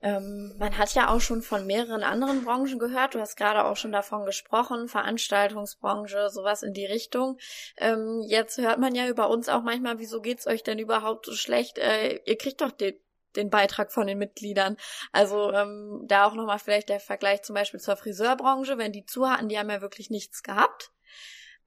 Ähm, 0.00 0.54
man 0.58 0.78
hat 0.78 0.94
ja 0.94 1.08
auch 1.08 1.20
schon 1.20 1.42
von 1.42 1.66
mehreren 1.66 2.04
anderen 2.04 2.44
Branchen 2.44 2.78
gehört. 2.78 3.14
Du 3.14 3.20
hast 3.20 3.36
gerade 3.36 3.64
auch 3.64 3.76
schon 3.76 3.90
davon 3.90 4.26
gesprochen, 4.26 4.88
Veranstaltungsbranche, 4.88 6.30
sowas 6.30 6.62
in 6.62 6.72
die 6.72 6.86
Richtung. 6.86 7.38
Ähm, 7.76 8.22
jetzt 8.28 8.58
hört 8.58 8.78
man 8.78 8.94
ja 8.94 9.08
über 9.08 9.28
uns 9.28 9.48
auch 9.48 9.62
manchmal, 9.62 9.98
wieso 9.98 10.20
geht's 10.20 10.46
euch 10.46 10.62
denn 10.62 10.78
überhaupt 10.78 11.26
so 11.26 11.32
schlecht? 11.32 11.78
Äh, 11.78 12.20
ihr 12.24 12.38
kriegt 12.38 12.60
doch 12.60 12.70
den 12.70 12.94
den 13.36 13.50
Beitrag 13.50 13.92
von 13.92 14.06
den 14.06 14.18
Mitgliedern. 14.18 14.76
Also 15.12 15.52
ähm, 15.52 16.04
da 16.06 16.26
auch 16.26 16.34
nochmal 16.34 16.58
vielleicht 16.58 16.88
der 16.88 17.00
Vergleich 17.00 17.42
zum 17.42 17.54
Beispiel 17.54 17.80
zur 17.80 17.96
Friseurbranche, 17.96 18.78
wenn 18.78 18.92
die 18.92 19.04
zu 19.04 19.28
hatten, 19.28 19.48
die 19.48 19.58
haben 19.58 19.70
ja 19.70 19.80
wirklich 19.80 20.10
nichts 20.10 20.42
gehabt. 20.42 20.90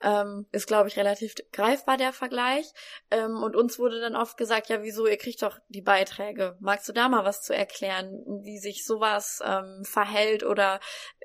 Ähm, 0.03 0.47
ist, 0.51 0.67
glaube 0.67 0.87
ich, 0.87 0.97
relativ 0.97 1.35
greifbar 1.51 1.97
der 1.97 2.13
Vergleich. 2.13 2.71
Ähm, 3.11 3.43
und 3.43 3.55
uns 3.55 3.79
wurde 3.79 3.99
dann 3.99 4.15
oft 4.15 4.37
gesagt, 4.37 4.69
ja, 4.69 4.81
wieso, 4.81 5.07
ihr 5.07 5.17
kriegt 5.17 5.41
doch 5.41 5.59
die 5.69 5.81
Beiträge. 5.81 6.57
Magst 6.59 6.89
du 6.89 6.93
da 6.93 7.07
mal 7.09 7.25
was 7.25 7.41
zu 7.41 7.55
erklären, 7.55 8.23
wie 8.43 8.57
sich 8.57 8.85
sowas 8.85 9.39
ähm, 9.45 9.83
verhält 9.83 10.43
oder 10.43 10.79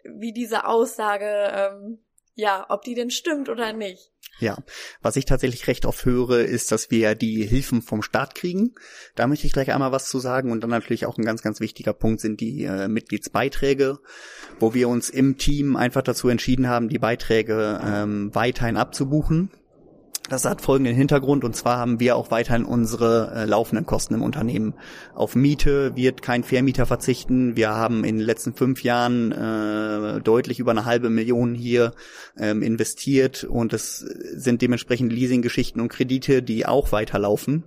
wie 0.05 0.33
diese 0.33 0.67
Aussage, 0.67 1.51
ähm, 1.53 2.06
ja, 2.37 2.67
ob 2.69 2.83
die 2.83 2.95
denn 2.95 3.11
stimmt 3.11 3.49
oder 3.49 3.73
nicht? 3.73 4.13
Ja, 4.39 4.59
was 5.01 5.17
ich 5.17 5.25
tatsächlich 5.25 5.67
recht 5.67 5.87
oft 5.87 6.05
höre, 6.05 6.41
ist, 6.41 6.71
dass 6.71 6.91
wir 6.91 7.15
die 7.15 7.47
Hilfen 7.47 7.81
vom 7.81 8.03
Staat 8.03 8.35
kriegen. 8.35 8.75
Da 9.15 9.27
möchte 9.27 9.47
ich 9.47 9.55
gleich 9.55 9.73
einmal 9.73 9.93
was 9.93 10.11
zu 10.11 10.19
sagen. 10.19 10.53
Und 10.53 10.61
dann 10.61 10.69
natürlich 10.69 11.07
auch 11.07 11.17
ein 11.17 11.25
ganz, 11.25 11.43
ganz 11.43 11.61
wichtiger 11.61 11.95
Punkt 11.95 12.21
sind 12.21 12.41
die 12.41 12.65
äh, 12.65 12.89
Mitgliedsbeiträge, 12.89 13.99
wo 14.61 14.75
wir 14.75 14.91
uns 14.91 15.09
im 15.09 15.39
Team 15.39 15.77
einfach 15.77 16.03
dazu 16.03 16.29
entschieden 16.29 16.69
haben, 16.69 16.91
die 16.91 16.99
Beiträge 16.99 17.81
ähm, 17.83 18.35
weiterhin 18.35 18.77
abzubuchen. 18.77 19.51
Das 20.29 20.45
hat 20.45 20.61
folgenden 20.61 20.97
Hintergrund 20.97 21.45
und 21.45 21.55
zwar 21.55 21.79
haben 21.79 22.01
wir 22.01 22.17
auch 22.17 22.33
weiterhin 22.33 22.65
unsere 22.65 23.33
äh, 23.33 23.45
laufenden 23.45 23.87
Kosten 23.87 24.15
im 24.15 24.23
Unternehmen. 24.23 24.75
Auf 25.15 25.37
Miete 25.37 25.95
wird 25.95 26.21
kein 26.21 26.43
Vermieter 26.43 26.85
verzichten. 26.85 27.57
Wir 27.57 27.71
haben 27.71 28.03
in 28.03 28.17
den 28.17 28.27
letzten 28.27 28.53
fünf 28.53 28.83
Jahren 28.83 29.31
äh, 29.31 30.21
deutlich 30.21 30.59
über 30.59 30.73
eine 30.73 30.85
halbe 30.85 31.11
Million 31.11 31.55
hier 31.55 31.93
ähm, 32.37 32.63
investiert 32.63 33.45
und 33.45 33.73
es 33.73 33.99
sind 33.99 34.63
dementsprechend 34.63 35.13
Leasinggeschichten 35.13 35.81
und 35.81 35.89
Kredite, 35.89 36.43
die 36.43 36.67
auch 36.67 36.91
weiterlaufen. 36.91 37.63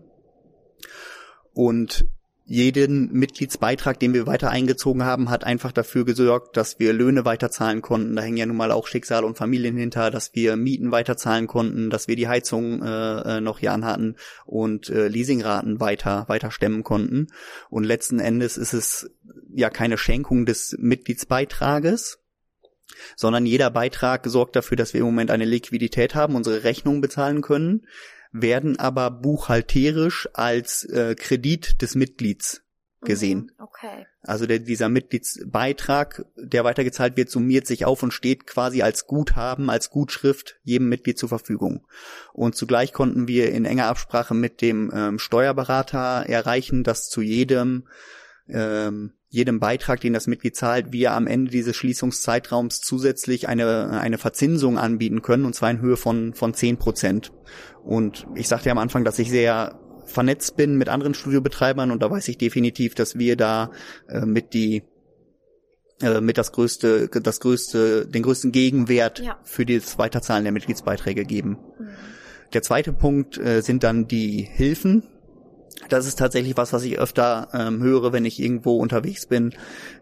Und 1.53 2.05
jeden 2.49 3.11
Mitgliedsbeitrag, 3.11 3.99
den 3.99 4.15
wir 4.15 4.25
weiter 4.25 4.49
eingezogen 4.49 5.03
haben, 5.03 5.29
hat 5.29 5.43
einfach 5.43 5.71
dafür 5.71 6.03
gesorgt, 6.03 6.57
dass 6.57 6.79
wir 6.79 6.93
Löhne 6.93 7.23
weiterzahlen 7.23 7.83
konnten. 7.83 8.15
Da 8.15 8.23
hängen 8.23 8.37
ja 8.37 8.47
nun 8.47 8.57
mal 8.57 8.71
auch 8.71 8.87
Schicksal 8.87 9.23
und 9.23 9.37
Familien 9.37 9.77
hinter, 9.77 10.09
dass 10.09 10.33
wir 10.33 10.55
Mieten 10.55 10.91
weiterzahlen 10.91 11.45
konnten, 11.45 11.91
dass 11.91 12.07
wir 12.07 12.15
die 12.15 12.27
Heizung 12.27 12.81
äh, 12.81 13.37
äh, 13.37 13.41
noch 13.41 13.59
hier 13.59 13.71
anhatten 13.71 14.15
und 14.47 14.89
äh, 14.89 15.09
Leasingraten 15.09 15.79
weiter 15.79 16.25
weiter 16.27 16.49
stemmen 16.49 16.83
konnten. 16.83 17.27
Und 17.69 17.83
letzten 17.83 18.19
Endes 18.19 18.57
ist 18.57 18.73
es 18.73 19.11
ja 19.53 19.69
keine 19.69 19.99
Schenkung 19.99 20.47
des 20.47 20.75
Mitgliedsbeitrages, 20.79 22.17
sondern 23.15 23.45
jeder 23.45 23.69
Beitrag 23.69 24.25
sorgt 24.25 24.55
dafür, 24.55 24.75
dass 24.75 24.95
wir 24.95 25.01
im 25.01 25.05
Moment 25.05 25.29
eine 25.29 25.45
Liquidität 25.45 26.15
haben, 26.15 26.35
unsere 26.35 26.63
Rechnungen 26.63 27.01
bezahlen 27.01 27.41
können 27.41 27.85
werden 28.31 28.79
aber 28.79 29.11
buchhalterisch 29.11 30.29
als 30.33 30.83
äh, 30.85 31.15
Kredit 31.15 31.81
des 31.81 31.95
Mitglieds 31.95 32.61
gesehen. 33.01 33.51
Mhm, 33.57 33.63
okay. 33.63 34.05
Also 34.21 34.45
der, 34.45 34.59
dieser 34.59 34.89
Mitgliedsbeitrag, 34.89 36.25
der 36.35 36.63
weitergezahlt 36.63 37.15
wird, 37.15 37.29
summiert 37.29 37.65
sich 37.65 37.85
auf 37.85 38.03
und 38.03 38.13
steht 38.13 38.45
quasi 38.45 38.81
als 38.81 39.07
Guthaben, 39.07 39.69
als 39.69 39.89
Gutschrift 39.89 40.59
jedem 40.63 40.89
Mitglied 40.89 41.17
zur 41.17 41.29
Verfügung. 41.29 41.87
Und 42.33 42.55
zugleich 42.55 42.91
konnten 42.91 43.27
wir 43.27 43.51
in 43.51 43.65
enger 43.65 43.87
Absprache 43.87 44.33
mit 44.33 44.61
dem 44.61 44.91
ähm, 44.93 45.19
Steuerberater 45.19 46.25
erreichen, 46.27 46.83
dass 46.83 47.09
zu 47.09 47.21
jedem 47.21 47.87
ähm, 48.51 49.13
jedem 49.29 49.59
Beitrag, 49.59 50.01
den 50.01 50.13
das 50.13 50.27
Mitglied 50.27 50.55
zahlt, 50.55 50.91
wir 50.91 51.11
am 51.13 51.27
Ende 51.27 51.51
dieses 51.51 51.75
Schließungszeitraums 51.75 52.81
zusätzlich 52.81 53.47
eine, 53.47 53.91
eine 53.91 54.17
Verzinsung 54.17 54.77
anbieten 54.77 55.21
können, 55.21 55.45
und 55.45 55.53
zwar 55.53 55.69
in 55.69 55.81
Höhe 55.81 55.97
von, 55.97 56.33
von 56.33 56.53
zehn 56.53 56.77
Prozent. 56.77 57.31
Und 57.83 58.25
ich 58.35 58.47
sagte 58.47 58.67
ja 58.67 58.71
am 58.71 58.79
Anfang, 58.79 59.05
dass 59.05 59.19
ich 59.19 59.29
sehr 59.29 59.79
vernetzt 60.05 60.57
bin 60.57 60.77
mit 60.77 60.89
anderen 60.89 61.13
Studiobetreibern 61.13 61.91
und 61.91 62.01
da 62.01 62.09
weiß 62.09 62.27
ich 62.29 62.37
definitiv, 62.39 62.95
dass 62.95 63.19
wir 63.19 63.35
da 63.35 63.71
äh, 64.07 64.25
mit 64.25 64.53
die 64.53 64.83
äh, 66.01 66.21
mit 66.21 66.37
das 66.37 66.51
größte, 66.51 67.09
das 67.09 67.39
größte, 67.39 68.07
den 68.07 68.23
größten 68.23 68.51
Gegenwert 68.51 69.19
ja. 69.19 69.37
für 69.43 69.65
das 69.65 69.97
Weiterzahlen 69.99 70.43
der 70.43 70.53
Mitgliedsbeiträge 70.53 71.25
geben. 71.25 71.57
Mhm. 71.77 71.89
Der 72.53 72.63
zweite 72.63 72.93
Punkt 72.93 73.37
äh, 73.37 73.61
sind 73.61 73.83
dann 73.83 74.07
die 74.07 74.41
Hilfen, 74.41 75.03
das 75.89 76.05
ist 76.05 76.19
tatsächlich 76.19 76.57
was, 76.57 76.73
was 76.73 76.83
ich 76.83 76.99
öfter 76.99 77.49
ähm, 77.53 77.81
höre, 77.81 78.13
wenn 78.13 78.25
ich 78.25 78.39
irgendwo 78.39 78.77
unterwegs 78.77 79.25
bin, 79.25 79.53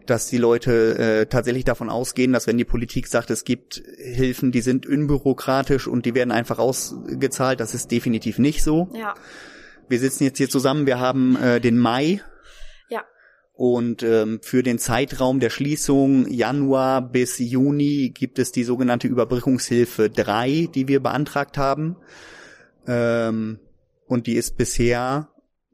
dass 0.06 0.28
die 0.28 0.38
Leute 0.38 0.98
äh, 0.98 1.26
tatsächlich 1.26 1.64
davon 1.64 1.90
ausgehen, 1.90 2.32
dass 2.32 2.46
wenn 2.46 2.58
die 2.58 2.64
Politik 2.64 3.06
sagt, 3.06 3.30
es 3.30 3.44
gibt 3.44 3.82
Hilfen, 3.96 4.52
die 4.52 4.60
sind 4.60 4.86
unbürokratisch 4.86 5.86
und 5.86 6.06
die 6.06 6.14
werden 6.14 6.32
einfach 6.32 6.58
ausgezahlt, 6.58 7.60
das 7.60 7.74
ist 7.74 7.90
definitiv 7.90 8.38
nicht 8.38 8.62
so. 8.62 8.88
Ja. 8.94 9.14
Wir 9.88 9.98
sitzen 9.98 10.24
jetzt 10.24 10.38
hier 10.38 10.50
zusammen, 10.50 10.86
wir 10.86 11.00
haben 11.00 11.36
äh, 11.36 11.60
den 11.60 11.78
Mai. 11.78 12.20
Ja. 12.90 13.04
Und 13.54 14.02
ähm, 14.02 14.40
für 14.42 14.62
den 14.62 14.78
Zeitraum 14.78 15.40
der 15.40 15.50
Schließung 15.50 16.28
Januar 16.28 17.00
bis 17.00 17.38
Juni 17.38 18.10
gibt 18.10 18.38
es 18.38 18.52
die 18.52 18.64
sogenannte 18.64 19.08
Überbrückungshilfe 19.08 20.10
3, 20.10 20.68
die 20.74 20.88
wir 20.88 21.02
beantragt 21.02 21.56
haben. 21.56 21.96
Ähm, 22.86 23.58
und 24.06 24.26
die 24.26 24.34
ist 24.34 24.56
bisher 24.56 25.28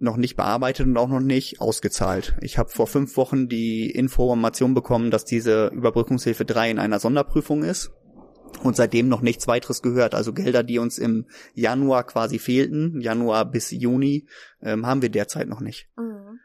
noch 0.04 0.16
nicht 0.16 0.36
bearbeitet 0.36 0.86
und 0.86 0.96
auch 0.96 1.08
noch 1.08 1.20
nicht 1.20 1.60
ausgezahlt. 1.60 2.36
Ich 2.40 2.58
habe 2.58 2.70
vor 2.70 2.86
fünf 2.86 3.16
Wochen 3.16 3.48
die 3.48 3.90
Information 3.90 4.74
bekommen, 4.74 5.10
dass 5.10 5.24
diese 5.24 5.68
Überbrückungshilfe 5.68 6.44
3 6.44 6.70
in 6.70 6.78
einer 6.78 7.00
Sonderprüfung 7.00 7.64
ist 7.64 7.90
und 8.62 8.76
seitdem 8.76 9.08
noch 9.08 9.20
nichts 9.20 9.48
weiteres 9.48 9.82
gehört. 9.82 10.14
Also 10.14 10.32
Gelder, 10.32 10.62
die 10.62 10.78
uns 10.78 10.98
im 10.98 11.26
Januar 11.54 12.04
quasi 12.04 12.38
fehlten, 12.38 13.00
Januar 13.00 13.50
bis 13.50 13.70
Juni, 13.70 14.26
ähm, 14.62 14.86
haben 14.86 15.02
wir 15.02 15.08
derzeit 15.08 15.48
noch 15.48 15.60
nicht. 15.60 15.88
Mhm. 15.96 16.38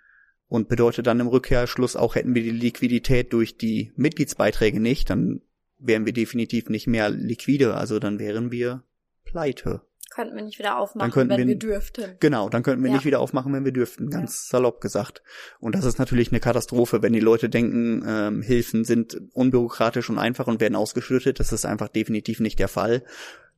Und 0.47 0.67
bedeutet 0.67 1.05
dann 1.05 1.19
im 1.19 1.27
Rückkehrschluss 1.27 1.95
auch, 1.95 2.15
hätten 2.15 2.33
wir 2.33 2.41
die 2.41 2.49
Liquidität 2.49 3.33
durch 3.33 3.57
die 3.57 3.91
Mitgliedsbeiträge 3.95 4.79
nicht, 4.79 5.11
dann 5.11 5.41
wären 5.77 6.05
wir 6.05 6.13
definitiv 6.13 6.69
nicht 6.69 6.87
mehr 6.87 7.09
liquide, 7.09 7.75
also 7.75 7.99
dann 7.99 8.17
wären 8.17 8.51
wir 8.51 8.83
pleite 9.23 9.81
könnten 10.09 10.35
wir 10.35 10.43
nicht 10.43 10.59
wieder 10.59 10.77
aufmachen, 10.77 11.29
wenn 11.29 11.37
wir, 11.37 11.47
wir, 11.47 11.55
dürften. 11.57 12.15
Genau, 12.19 12.49
dann 12.49 12.63
könnten 12.63 12.83
wir 12.83 12.89
ja. 12.89 12.95
nicht 12.95 13.05
wieder 13.05 13.19
aufmachen, 13.19 13.53
wenn 13.53 13.65
wir 13.65 13.71
dürften, 13.71 14.09
ganz 14.09 14.47
ja. 14.47 14.57
salopp 14.57 14.81
gesagt. 14.81 15.21
Und 15.59 15.75
das 15.75 15.85
ist 15.85 15.99
natürlich 15.99 16.31
eine 16.31 16.39
Katastrophe, 16.39 17.01
wenn 17.01 17.13
die 17.13 17.19
Leute 17.19 17.49
denken, 17.49 18.03
ähm, 18.07 18.41
Hilfen 18.41 18.85
sind 18.85 19.19
unbürokratisch 19.33 20.09
und 20.09 20.19
einfach 20.19 20.47
und 20.47 20.59
werden 20.59 20.75
ausgeschüttet. 20.75 21.39
Das 21.39 21.51
ist 21.51 21.65
einfach 21.65 21.89
definitiv 21.89 22.39
nicht 22.39 22.59
der 22.59 22.67
Fall. 22.67 23.03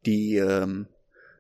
Die 0.06 0.38
ähm, 0.38 0.88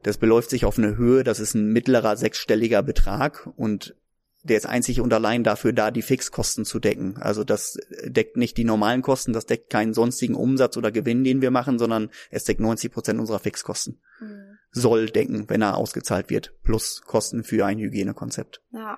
das 0.03 0.17
beläuft 0.17 0.49
sich 0.49 0.65
auf 0.65 0.77
eine 0.77 0.97
Höhe, 0.97 1.23
das 1.23 1.39
ist 1.39 1.53
ein 1.53 1.71
mittlerer 1.71 2.17
sechsstelliger 2.17 2.81
Betrag 2.81 3.47
und 3.55 3.95
der 4.43 4.57
ist 4.57 4.65
einzig 4.65 4.99
und 4.99 5.13
allein 5.13 5.43
dafür 5.43 5.71
da, 5.71 5.91
die 5.91 6.01
Fixkosten 6.01 6.65
zu 6.65 6.79
decken. 6.79 7.17
Also 7.17 7.43
das 7.43 7.77
deckt 8.03 8.37
nicht 8.37 8.57
die 8.57 8.63
normalen 8.63 9.03
Kosten, 9.03 9.33
das 9.33 9.45
deckt 9.45 9.69
keinen 9.69 9.93
sonstigen 9.93 10.33
Umsatz 10.33 10.77
oder 10.77 10.91
Gewinn, 10.91 11.23
den 11.23 11.41
wir 11.41 11.51
machen, 11.51 11.77
sondern 11.77 12.09
es 12.31 12.45
deckt 12.45 12.59
90 12.59 12.91
Prozent 12.91 13.19
unserer 13.19 13.39
Fixkosten. 13.39 14.01
Mhm 14.19 14.50
soll 14.71 15.07
decken, 15.07 15.49
wenn 15.49 15.61
er 15.61 15.77
ausgezahlt 15.77 16.29
wird, 16.29 16.53
plus 16.63 17.01
Kosten 17.05 17.43
für 17.43 17.65
ein 17.65 17.79
Hygienekonzept. 17.79 18.61
Ja. 18.71 18.97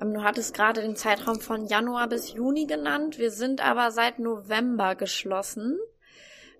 Ähm, 0.00 0.14
du 0.14 0.22
hattest 0.22 0.54
gerade 0.54 0.82
den 0.82 0.96
Zeitraum 0.96 1.40
von 1.40 1.66
Januar 1.66 2.08
bis 2.08 2.32
Juni 2.32 2.66
genannt. 2.66 3.18
Wir 3.18 3.30
sind 3.30 3.64
aber 3.64 3.90
seit 3.90 4.18
November 4.18 4.94
geschlossen. 4.94 5.78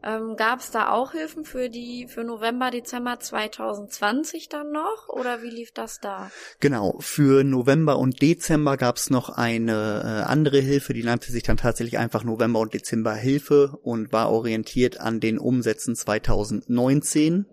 Ähm, 0.04 0.34
Gab 0.36 0.58
es 0.58 0.70
da 0.70 0.90
auch 0.90 1.12
Hilfen 1.12 1.44
für 1.44 1.68
die 1.68 2.08
für 2.08 2.24
November, 2.24 2.70
Dezember 2.70 3.20
2020 3.20 4.48
dann 4.48 4.72
noch 4.72 5.08
oder 5.08 5.42
wie 5.42 5.50
lief 5.50 5.72
das 5.72 6.00
da? 6.00 6.30
Genau, 6.58 6.96
für 6.98 7.44
November 7.44 7.98
und 7.98 8.20
Dezember 8.20 8.76
gab 8.76 8.96
es 8.96 9.10
noch 9.10 9.30
eine 9.30 10.02
äh, 10.04 10.28
andere 10.28 10.58
Hilfe, 10.58 10.92
die 10.92 11.04
nannte 11.04 11.30
sich 11.30 11.44
dann 11.44 11.56
tatsächlich 11.56 11.98
einfach 11.98 12.24
November 12.24 12.58
und 12.58 12.74
Dezember 12.74 13.14
Hilfe 13.14 13.78
und 13.82 14.12
war 14.12 14.32
orientiert 14.32 14.98
an 14.98 15.20
den 15.20 15.38
Umsätzen 15.38 15.94
2019. 15.94 17.46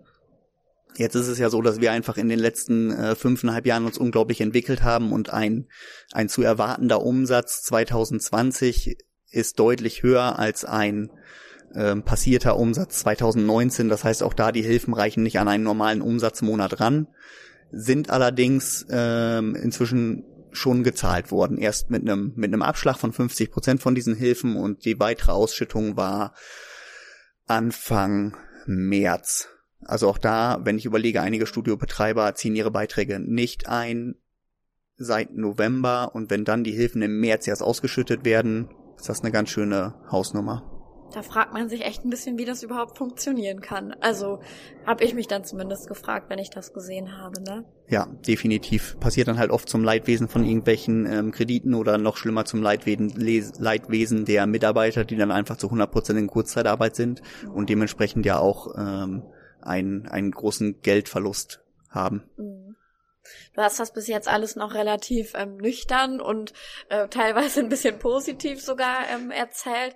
Jetzt 0.96 1.14
ist 1.14 1.28
es 1.28 1.38
ja 1.38 1.50
so, 1.50 1.62
dass 1.62 1.80
wir 1.80 1.92
einfach 1.92 2.16
in 2.16 2.28
den 2.28 2.38
letzten 2.38 2.90
äh, 2.90 3.14
fünfeinhalb 3.14 3.66
Jahren 3.66 3.86
uns 3.86 3.98
unglaublich 3.98 4.40
entwickelt 4.40 4.82
haben 4.82 5.12
und 5.12 5.30
ein, 5.30 5.68
ein 6.12 6.28
zu 6.28 6.42
erwartender 6.42 7.02
Umsatz 7.02 7.62
2020 7.62 8.96
ist 9.30 9.58
deutlich 9.58 10.02
höher 10.02 10.38
als 10.38 10.64
ein 10.64 11.10
ähm, 11.74 12.02
passierter 12.02 12.56
Umsatz 12.56 13.00
2019. 13.00 13.88
Das 13.88 14.04
heißt, 14.04 14.22
auch 14.22 14.34
da 14.34 14.52
die 14.52 14.62
Hilfen 14.62 14.94
reichen 14.94 15.22
nicht 15.22 15.38
an 15.38 15.48
einen 15.48 15.64
normalen 15.64 16.02
Umsatzmonat 16.02 16.80
ran, 16.80 17.08
sind 17.70 18.10
allerdings 18.10 18.86
ähm, 18.90 19.54
inzwischen 19.54 20.24
schon 20.52 20.82
gezahlt 20.82 21.30
worden. 21.30 21.58
Erst 21.58 21.90
mit 21.90 22.02
einem 22.02 22.32
mit 22.34 22.52
einem 22.52 22.62
Abschlag 22.62 22.98
von 22.98 23.12
50 23.12 23.52
Prozent 23.52 23.80
von 23.80 23.94
diesen 23.94 24.16
Hilfen 24.16 24.56
und 24.56 24.84
die 24.84 24.98
weitere 24.98 25.30
Ausschüttung 25.30 25.96
war 25.96 26.34
Anfang 27.46 28.36
März 28.66 29.48
also 29.84 30.08
auch 30.08 30.18
da, 30.18 30.60
wenn 30.64 30.78
ich 30.78 30.84
überlege, 30.84 31.22
einige 31.22 31.46
Studiobetreiber 31.46 32.34
ziehen 32.34 32.56
ihre 32.56 32.70
Beiträge 32.70 33.18
nicht 33.18 33.68
ein 33.68 34.16
seit 34.96 35.34
November 35.34 36.10
und 36.14 36.30
wenn 36.30 36.44
dann 36.44 36.62
die 36.62 36.72
Hilfen 36.72 37.00
im 37.02 37.20
März 37.20 37.48
erst 37.48 37.62
ausgeschüttet 37.62 38.24
werden, 38.24 38.68
ist 38.96 39.08
das 39.08 39.22
eine 39.22 39.32
ganz 39.32 39.48
schöne 39.48 39.94
Hausnummer. 40.10 40.80
Da 41.12 41.22
fragt 41.22 41.52
man 41.52 41.68
sich 41.68 41.84
echt 41.84 42.04
ein 42.04 42.10
bisschen, 42.10 42.38
wie 42.38 42.44
das 42.44 42.62
überhaupt 42.62 42.96
funktionieren 42.96 43.60
kann. 43.60 43.92
Also 44.00 44.38
habe 44.86 45.02
ich 45.02 45.12
mich 45.12 45.26
dann 45.26 45.44
zumindest 45.44 45.88
gefragt, 45.88 46.30
wenn 46.30 46.38
ich 46.38 46.50
das 46.50 46.72
gesehen 46.72 47.18
habe, 47.18 47.42
ne? 47.42 47.64
Ja, 47.88 48.06
definitiv. 48.26 48.96
Passiert 49.00 49.26
dann 49.26 49.38
halt 49.38 49.50
oft 49.50 49.68
zum 49.68 49.82
Leidwesen 49.82 50.28
von 50.28 50.44
irgendwelchen 50.44 51.06
ähm, 51.06 51.32
Krediten 51.32 51.74
oder 51.74 51.98
noch 51.98 52.16
schlimmer 52.16 52.44
zum 52.44 52.62
Leidwesen, 52.62 53.12
Leidwesen 53.58 54.24
der 54.24 54.46
Mitarbeiter, 54.46 55.04
die 55.04 55.16
dann 55.16 55.32
einfach 55.32 55.56
zu 55.56 55.68
100% 55.68 56.16
in 56.16 56.28
Kurzzeitarbeit 56.28 56.94
sind 56.94 57.22
und 57.52 57.68
dementsprechend 57.68 58.24
ja 58.24 58.38
auch 58.38 58.74
ähm, 58.78 59.24
einen, 59.62 60.06
einen 60.08 60.30
großen 60.30 60.80
Geldverlust 60.82 61.60
haben. 61.90 62.24
Mhm. 62.36 62.76
Du 63.54 63.62
hast 63.62 63.78
das 63.78 63.92
bis 63.92 64.06
jetzt 64.06 64.28
alles 64.28 64.56
noch 64.56 64.74
relativ 64.74 65.32
ähm, 65.34 65.56
nüchtern 65.56 66.20
und 66.20 66.52
äh, 66.88 67.08
teilweise 67.08 67.60
ein 67.60 67.68
bisschen 67.68 67.98
positiv 67.98 68.62
sogar 68.62 69.08
ähm, 69.08 69.30
erzählt. 69.30 69.94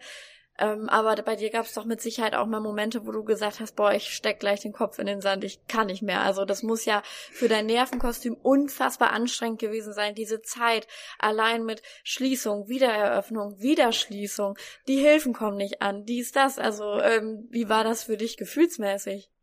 Ähm, 0.57 0.89
aber 0.89 1.17
bei 1.23 1.35
dir 1.35 1.51
gab 1.51 1.67
es 1.67 1.75
doch 1.75 1.85
mit 1.85 2.01
Sicherheit 2.01 2.37
auch 2.37 2.47
mal 2.47 2.61
Momente, 2.61 3.07
wo 3.07 3.11
du 3.11 3.25
gesagt 3.25 3.59
hast, 3.59 3.75
boah, 3.75 3.93
ich 3.93 4.15
steck 4.15 4.39
gleich 4.39 4.61
den 4.61 4.73
Kopf 4.73 5.01
in 5.01 5.07
den 5.07 5.21
Sand, 5.21 5.43
ich 5.43 5.67
kann 5.67 5.89
nicht 5.89 6.03
mehr. 6.03 6.21
Also 6.21 6.45
das 6.45 6.63
muss 6.63 6.85
ja 6.85 7.03
für 7.33 7.49
dein 7.49 7.67
Nervenkostüm 7.67 8.35
unfassbar 8.35 9.11
anstrengend 9.13 9.59
gewesen 9.61 9.93
sein, 9.93 10.15
diese 10.15 10.43
Zeit 10.43 10.87
allein 11.19 11.65
mit 11.65 11.83
Schließung, 12.05 12.69
Wiedereröffnung, 12.69 13.61
Wiederschließung, 13.61 14.57
die 14.87 14.99
Hilfen 14.99 15.33
kommen 15.33 15.57
nicht 15.57 15.83
an, 15.83 16.05
dies, 16.05 16.31
das. 16.31 16.59
Also 16.61 17.01
ähm, 17.01 17.49
wie 17.51 17.69
war 17.69 17.83
das 17.83 18.05
für 18.05 18.17
dich 18.17 18.37
gefühlsmäßig? 18.37 19.34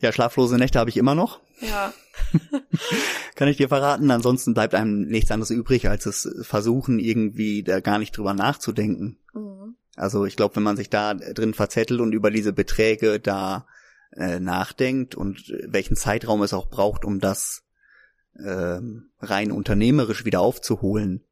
Ja, 0.00 0.12
schlaflose 0.12 0.56
Nächte 0.56 0.78
habe 0.78 0.90
ich 0.90 0.96
immer 0.96 1.14
noch. 1.14 1.40
Ja. 1.60 1.92
Kann 3.34 3.48
ich 3.48 3.56
dir 3.56 3.68
verraten. 3.68 4.10
Ansonsten 4.10 4.54
bleibt 4.54 4.74
einem 4.74 5.02
nichts 5.02 5.30
anderes 5.30 5.50
übrig, 5.50 5.88
als 5.88 6.06
es 6.06 6.28
versuchen, 6.42 6.98
irgendwie 6.98 7.62
da 7.62 7.80
gar 7.80 7.98
nicht 7.98 8.16
drüber 8.16 8.34
nachzudenken. 8.34 9.18
Mhm. 9.34 9.76
Also 9.96 10.24
ich 10.24 10.36
glaube, 10.36 10.56
wenn 10.56 10.62
man 10.62 10.76
sich 10.76 10.90
da 10.90 11.14
drin 11.14 11.54
verzettelt 11.54 12.00
und 12.00 12.12
über 12.12 12.30
diese 12.30 12.52
Beträge 12.52 13.18
da 13.18 13.66
äh, 14.12 14.38
nachdenkt 14.40 15.14
und 15.14 15.52
welchen 15.66 15.96
Zeitraum 15.96 16.42
es 16.42 16.52
auch 16.52 16.68
braucht, 16.68 17.04
um 17.04 17.18
das 17.18 17.64
äh, 18.34 18.80
rein 19.20 19.52
unternehmerisch 19.52 20.24
wieder 20.24 20.40
aufzuholen, 20.40 21.24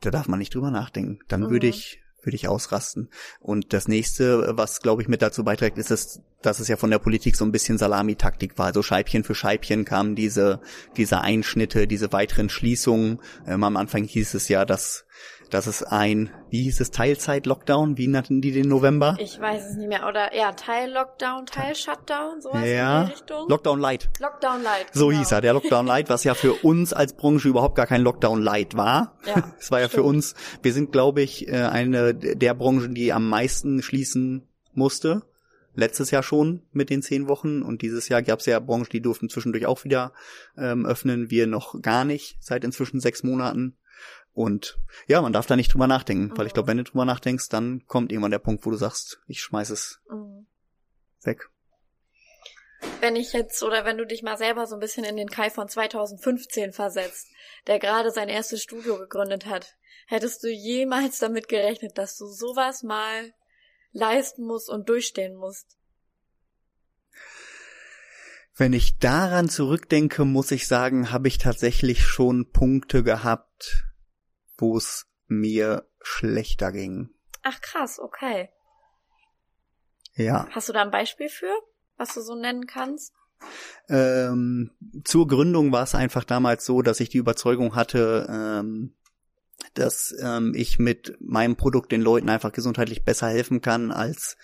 da 0.00 0.10
darf 0.10 0.28
man 0.28 0.38
nicht 0.38 0.54
drüber 0.54 0.70
nachdenken. 0.70 1.18
Dann 1.28 1.42
mhm. 1.42 1.50
würde 1.50 1.66
ich 1.66 2.00
würde 2.26 2.36
ich 2.36 2.48
ausrasten. 2.48 3.08
Und 3.40 3.72
das 3.72 3.88
nächste, 3.88 4.56
was 4.56 4.80
glaube 4.80 5.02
ich 5.02 5.08
mit 5.08 5.22
dazu 5.22 5.44
beiträgt, 5.44 5.78
ist 5.78 5.90
es, 5.90 6.20
dass 6.42 6.60
es 6.60 6.68
ja 6.68 6.76
von 6.76 6.90
der 6.90 6.98
Politik 6.98 7.36
so 7.36 7.44
ein 7.44 7.52
bisschen 7.52 7.78
Salamitaktik 7.78 8.58
war. 8.58 8.66
Also 8.66 8.82
Scheibchen 8.82 9.24
für 9.24 9.34
Scheibchen 9.34 9.84
kamen 9.84 10.14
diese 10.14 10.60
diese 10.96 11.20
Einschnitte, 11.20 11.86
diese 11.86 12.12
weiteren 12.12 12.48
Schließungen. 12.48 13.20
Ähm, 13.46 13.64
am 13.64 13.76
Anfang 13.76 14.04
hieß 14.04 14.34
es 14.34 14.48
ja, 14.48 14.64
dass 14.64 15.06
das 15.50 15.66
ist 15.66 15.84
ein, 15.84 16.30
wie 16.50 16.62
hieß 16.62 16.80
es, 16.80 16.90
Teilzeit-Lockdown? 16.90 17.96
Wie 17.98 18.08
nannten 18.08 18.40
die 18.40 18.52
den 18.52 18.68
November? 18.68 19.16
Ich 19.20 19.40
weiß 19.40 19.70
es 19.70 19.76
nicht 19.76 19.88
mehr. 19.88 20.06
Oder 20.08 20.34
ja, 20.34 20.52
Teil-Lockdown, 20.52 21.46
Teil-Shutdown, 21.46 22.40
sowas 22.40 22.66
ja. 22.66 23.02
in 23.02 23.06
die 23.06 23.12
Richtung. 23.12 23.48
Lockdown 23.48 23.80
Light. 23.80 24.10
Lockdown 24.18 24.62
Light. 24.62 24.86
So 24.92 25.08
genau. 25.08 25.18
hieß 25.20 25.32
er, 25.32 25.40
der 25.40 25.52
Lockdown 25.52 25.86
Light, 25.86 26.10
was 26.10 26.24
ja 26.24 26.34
für 26.34 26.52
uns 26.52 26.92
als 26.92 27.14
Branche 27.14 27.48
überhaupt 27.48 27.76
gar 27.76 27.86
kein 27.86 28.02
Lockdown 28.02 28.42
Light 28.42 28.76
war. 28.76 29.16
Ja, 29.26 29.54
es 29.58 29.70
war 29.70 29.80
ja 29.80 29.88
für 29.88 30.02
uns, 30.02 30.34
wir 30.62 30.72
sind, 30.72 30.92
glaube 30.92 31.22
ich, 31.22 31.48
äh, 31.48 31.52
eine 31.52 32.14
der 32.14 32.54
Branchen, 32.54 32.94
die 32.94 33.12
am 33.12 33.28
meisten 33.28 33.82
schließen 33.82 34.48
musste. 34.72 35.22
Letztes 35.74 36.10
Jahr 36.10 36.22
schon 36.22 36.62
mit 36.72 36.88
den 36.88 37.02
zehn 37.02 37.28
Wochen 37.28 37.60
und 37.62 37.82
dieses 37.82 38.08
Jahr 38.08 38.22
gab 38.22 38.40
es 38.40 38.46
ja 38.46 38.58
Branchen, 38.58 38.88
die 38.90 39.02
durften 39.02 39.28
zwischendurch 39.28 39.66
auch 39.66 39.84
wieder 39.84 40.12
ähm, 40.56 40.86
öffnen. 40.86 41.30
Wir 41.30 41.46
noch 41.46 41.80
gar 41.82 42.04
nicht, 42.04 42.38
seit 42.40 42.64
inzwischen 42.64 42.98
sechs 42.98 43.22
Monaten. 43.22 43.76
Und 44.36 44.78
ja, 45.06 45.22
man 45.22 45.32
darf 45.32 45.46
da 45.46 45.56
nicht 45.56 45.72
drüber 45.72 45.86
nachdenken, 45.86 46.26
mhm. 46.26 46.36
weil 46.36 46.46
ich 46.46 46.52
glaube, 46.52 46.68
wenn 46.68 46.76
du 46.76 46.84
drüber 46.84 47.06
nachdenkst, 47.06 47.48
dann 47.48 47.86
kommt 47.86 48.12
irgendwann 48.12 48.32
der 48.32 48.38
Punkt, 48.38 48.66
wo 48.66 48.70
du 48.70 48.76
sagst, 48.76 49.18
ich 49.26 49.40
schmeiß 49.40 49.70
es 49.70 50.02
mhm. 50.10 50.46
weg. 51.22 51.48
Wenn 53.00 53.16
ich 53.16 53.32
jetzt 53.32 53.62
oder 53.62 53.86
wenn 53.86 53.96
du 53.96 54.04
dich 54.04 54.22
mal 54.22 54.36
selber 54.36 54.66
so 54.66 54.76
ein 54.76 54.80
bisschen 54.80 55.04
in 55.04 55.16
den 55.16 55.30
Kai 55.30 55.48
von 55.48 55.70
2015 55.70 56.74
versetzt, 56.74 57.28
der 57.66 57.78
gerade 57.78 58.10
sein 58.10 58.28
erstes 58.28 58.62
Studio 58.62 58.98
gegründet 58.98 59.46
hat, 59.46 59.78
hättest 60.06 60.44
du 60.44 60.48
jemals 60.48 61.18
damit 61.18 61.48
gerechnet, 61.48 61.96
dass 61.96 62.18
du 62.18 62.26
sowas 62.26 62.82
mal 62.82 63.32
leisten 63.92 64.44
musst 64.44 64.68
und 64.68 64.90
durchstehen 64.90 65.34
musst? 65.34 65.78
Wenn 68.54 68.74
ich 68.74 68.98
daran 68.98 69.48
zurückdenke, 69.48 70.26
muss 70.26 70.50
ich 70.50 70.66
sagen, 70.66 71.10
habe 71.10 71.28
ich 71.28 71.38
tatsächlich 71.38 72.02
schon 72.02 72.50
Punkte 72.50 73.02
gehabt, 73.02 73.86
wo 74.58 74.76
es 74.76 75.06
mir 75.26 75.88
schlechter 76.02 76.72
ging. 76.72 77.10
Ach 77.42 77.60
krass, 77.60 77.98
okay. 77.98 78.50
Ja. 80.14 80.48
Hast 80.50 80.68
du 80.68 80.72
da 80.72 80.82
ein 80.82 80.90
Beispiel 80.90 81.28
für, 81.28 81.52
was 81.96 82.14
du 82.14 82.20
so 82.20 82.34
nennen 82.34 82.66
kannst? 82.66 83.12
Ähm, 83.88 84.70
zur 85.04 85.28
Gründung 85.28 85.72
war 85.72 85.82
es 85.82 85.94
einfach 85.94 86.24
damals 86.24 86.64
so, 86.64 86.82
dass 86.82 87.00
ich 87.00 87.10
die 87.10 87.18
Überzeugung 87.18 87.74
hatte, 87.74 88.26
ähm, 88.30 88.94
dass 89.74 90.14
ähm, 90.20 90.54
ich 90.56 90.78
mit 90.78 91.16
meinem 91.20 91.56
Produkt 91.56 91.92
den 91.92 92.00
Leuten 92.00 92.30
einfach 92.30 92.52
gesundheitlich 92.52 93.04
besser 93.04 93.28
helfen 93.28 93.60
kann 93.60 93.90
als 93.90 94.36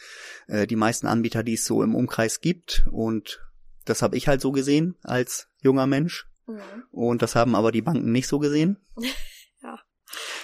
äh, 0.46 0.66
die 0.66 0.76
meisten 0.76 1.06
Anbieter, 1.06 1.42
die 1.42 1.54
es 1.54 1.64
so 1.64 1.82
im 1.82 1.94
Umkreis 1.94 2.40
gibt. 2.40 2.86
Und 2.90 3.40
das 3.84 4.02
habe 4.02 4.16
ich 4.16 4.28
halt 4.28 4.40
so 4.40 4.52
gesehen 4.52 4.96
als 5.02 5.48
junger 5.60 5.86
Mensch. 5.86 6.28
Mhm. 6.46 6.84
Und 6.90 7.22
das 7.22 7.34
haben 7.34 7.54
aber 7.54 7.72
die 7.72 7.82
Banken 7.82 8.12
nicht 8.12 8.28
so 8.28 8.38
gesehen. 8.38 8.78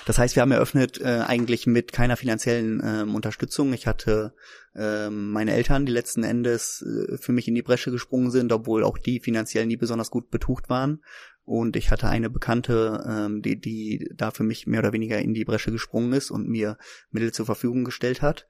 Das 0.06 0.18
heißt, 0.18 0.37
wir 0.37 0.42
haben 0.42 0.52
eröffnet 0.52 1.00
äh, 1.00 1.22
eigentlich 1.26 1.66
mit 1.66 1.92
keiner 1.92 2.16
finanziellen 2.16 2.82
ähm, 2.84 3.14
Unterstützung. 3.14 3.72
Ich 3.72 3.87
hatte 3.87 4.34
ähm, 4.75 5.30
meine 5.30 5.52
Eltern, 5.52 5.87
die 5.87 5.92
letzten 5.92 6.25
Endes 6.25 6.82
äh, 6.82 7.18
für 7.18 7.32
mich 7.32 7.48
in 7.48 7.54
die 7.54 7.62
Bresche 7.62 7.90
gesprungen 7.90 8.30
sind, 8.30 8.52
obwohl 8.52 8.84
auch 8.84 8.98
die 8.98 9.20
finanziell 9.20 9.66
nie 9.66 9.76
besonders 9.76 10.10
gut 10.10 10.30
betucht 10.30 10.68
waren. 10.68 11.02
Und 11.44 11.76
ich 11.76 11.90
hatte 11.90 12.08
eine 12.08 12.30
Bekannte, 12.30 13.04
ähm, 13.08 13.42
die, 13.42 13.60
die 13.60 14.10
da 14.14 14.30
für 14.30 14.44
mich 14.44 14.66
mehr 14.66 14.80
oder 14.80 14.92
weniger 14.92 15.18
in 15.18 15.34
die 15.34 15.44
Bresche 15.44 15.72
gesprungen 15.72 16.12
ist 16.12 16.30
und 16.30 16.48
mir 16.48 16.76
Mittel 17.10 17.32
zur 17.32 17.46
Verfügung 17.46 17.84
gestellt 17.84 18.22
hat. 18.22 18.46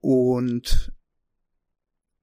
Und 0.00 0.92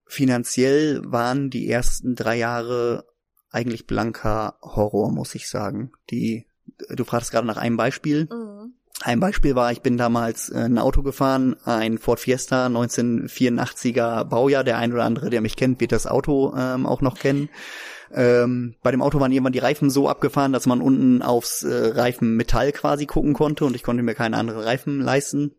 finanziell 0.05 1.01
waren 1.05 1.49
die 1.49 1.69
ersten 1.69 2.15
drei 2.15 2.37
Jahre 2.37 3.05
eigentlich 3.49 3.87
blanker 3.87 4.57
Horror, 4.61 5.11
muss 5.11 5.35
ich 5.35 5.47
sagen. 5.47 5.91
Die 6.09 6.47
du 6.89 7.03
fragst 7.03 7.31
gerade 7.31 7.47
nach 7.47 7.57
einem 7.57 7.77
Beispiel. 7.77 8.27
Mhm. 8.31 8.73
Ein 9.01 9.19
Beispiel 9.19 9.55
war, 9.55 9.71
ich 9.71 9.81
bin 9.81 9.97
damals 9.97 10.49
äh, 10.49 10.59
ein 10.59 10.77
Auto 10.77 11.03
gefahren, 11.03 11.57
ein 11.65 11.97
Ford 11.97 12.19
Fiesta 12.19 12.67
1984er 12.67 14.23
Baujahr. 14.23 14.63
Der 14.63 14.77
ein 14.77 14.93
oder 14.93 15.03
andere, 15.03 15.29
der 15.29 15.41
mich 15.41 15.57
kennt, 15.57 15.81
wird 15.81 15.91
das 15.91 16.07
Auto 16.07 16.53
ähm, 16.57 16.85
auch 16.85 17.01
noch 17.01 17.19
kennen. 17.19 17.49
Ähm, 18.13 18.75
bei 18.81 18.91
dem 18.91 19.01
Auto 19.01 19.19
waren 19.19 19.31
irgendwann 19.31 19.53
die 19.53 19.59
Reifen 19.59 19.89
so 19.89 20.07
abgefahren, 20.07 20.53
dass 20.53 20.65
man 20.65 20.81
unten 20.81 21.21
aufs 21.21 21.63
äh, 21.63 21.87
Reifenmetall 21.87 22.71
quasi 22.71 23.05
gucken 23.05 23.33
konnte 23.33 23.65
und 23.65 23.75
ich 23.75 23.83
konnte 23.83 24.03
mir 24.03 24.15
keine 24.15 24.37
anderen 24.37 24.61
Reifen 24.61 25.01
leisten. 25.01 25.55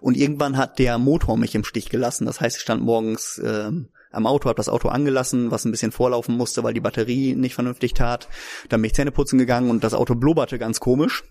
Und 0.00 0.16
irgendwann 0.16 0.56
hat 0.56 0.78
der 0.78 0.98
Motor 0.98 1.36
mich 1.36 1.54
im 1.54 1.64
Stich 1.64 1.90
gelassen. 1.90 2.26
Das 2.26 2.40
heißt, 2.40 2.56
ich 2.56 2.62
stand 2.62 2.82
morgens 2.82 3.40
ähm, 3.44 3.88
am 4.10 4.26
Auto, 4.26 4.48
habe 4.48 4.56
das 4.56 4.68
Auto 4.68 4.88
angelassen, 4.88 5.50
was 5.50 5.64
ein 5.64 5.70
bisschen 5.70 5.92
vorlaufen 5.92 6.36
musste, 6.36 6.62
weil 6.62 6.74
die 6.74 6.80
Batterie 6.80 7.34
nicht 7.34 7.54
vernünftig 7.54 7.94
tat. 7.94 8.28
Dann 8.68 8.80
bin 8.80 8.88
ich 8.88 8.94
Zähne 8.94 9.12
putzen 9.12 9.38
gegangen 9.38 9.70
und 9.70 9.84
das 9.84 9.94
Auto 9.94 10.14
blubberte 10.14 10.58
ganz 10.58 10.80
komisch. 10.80 11.24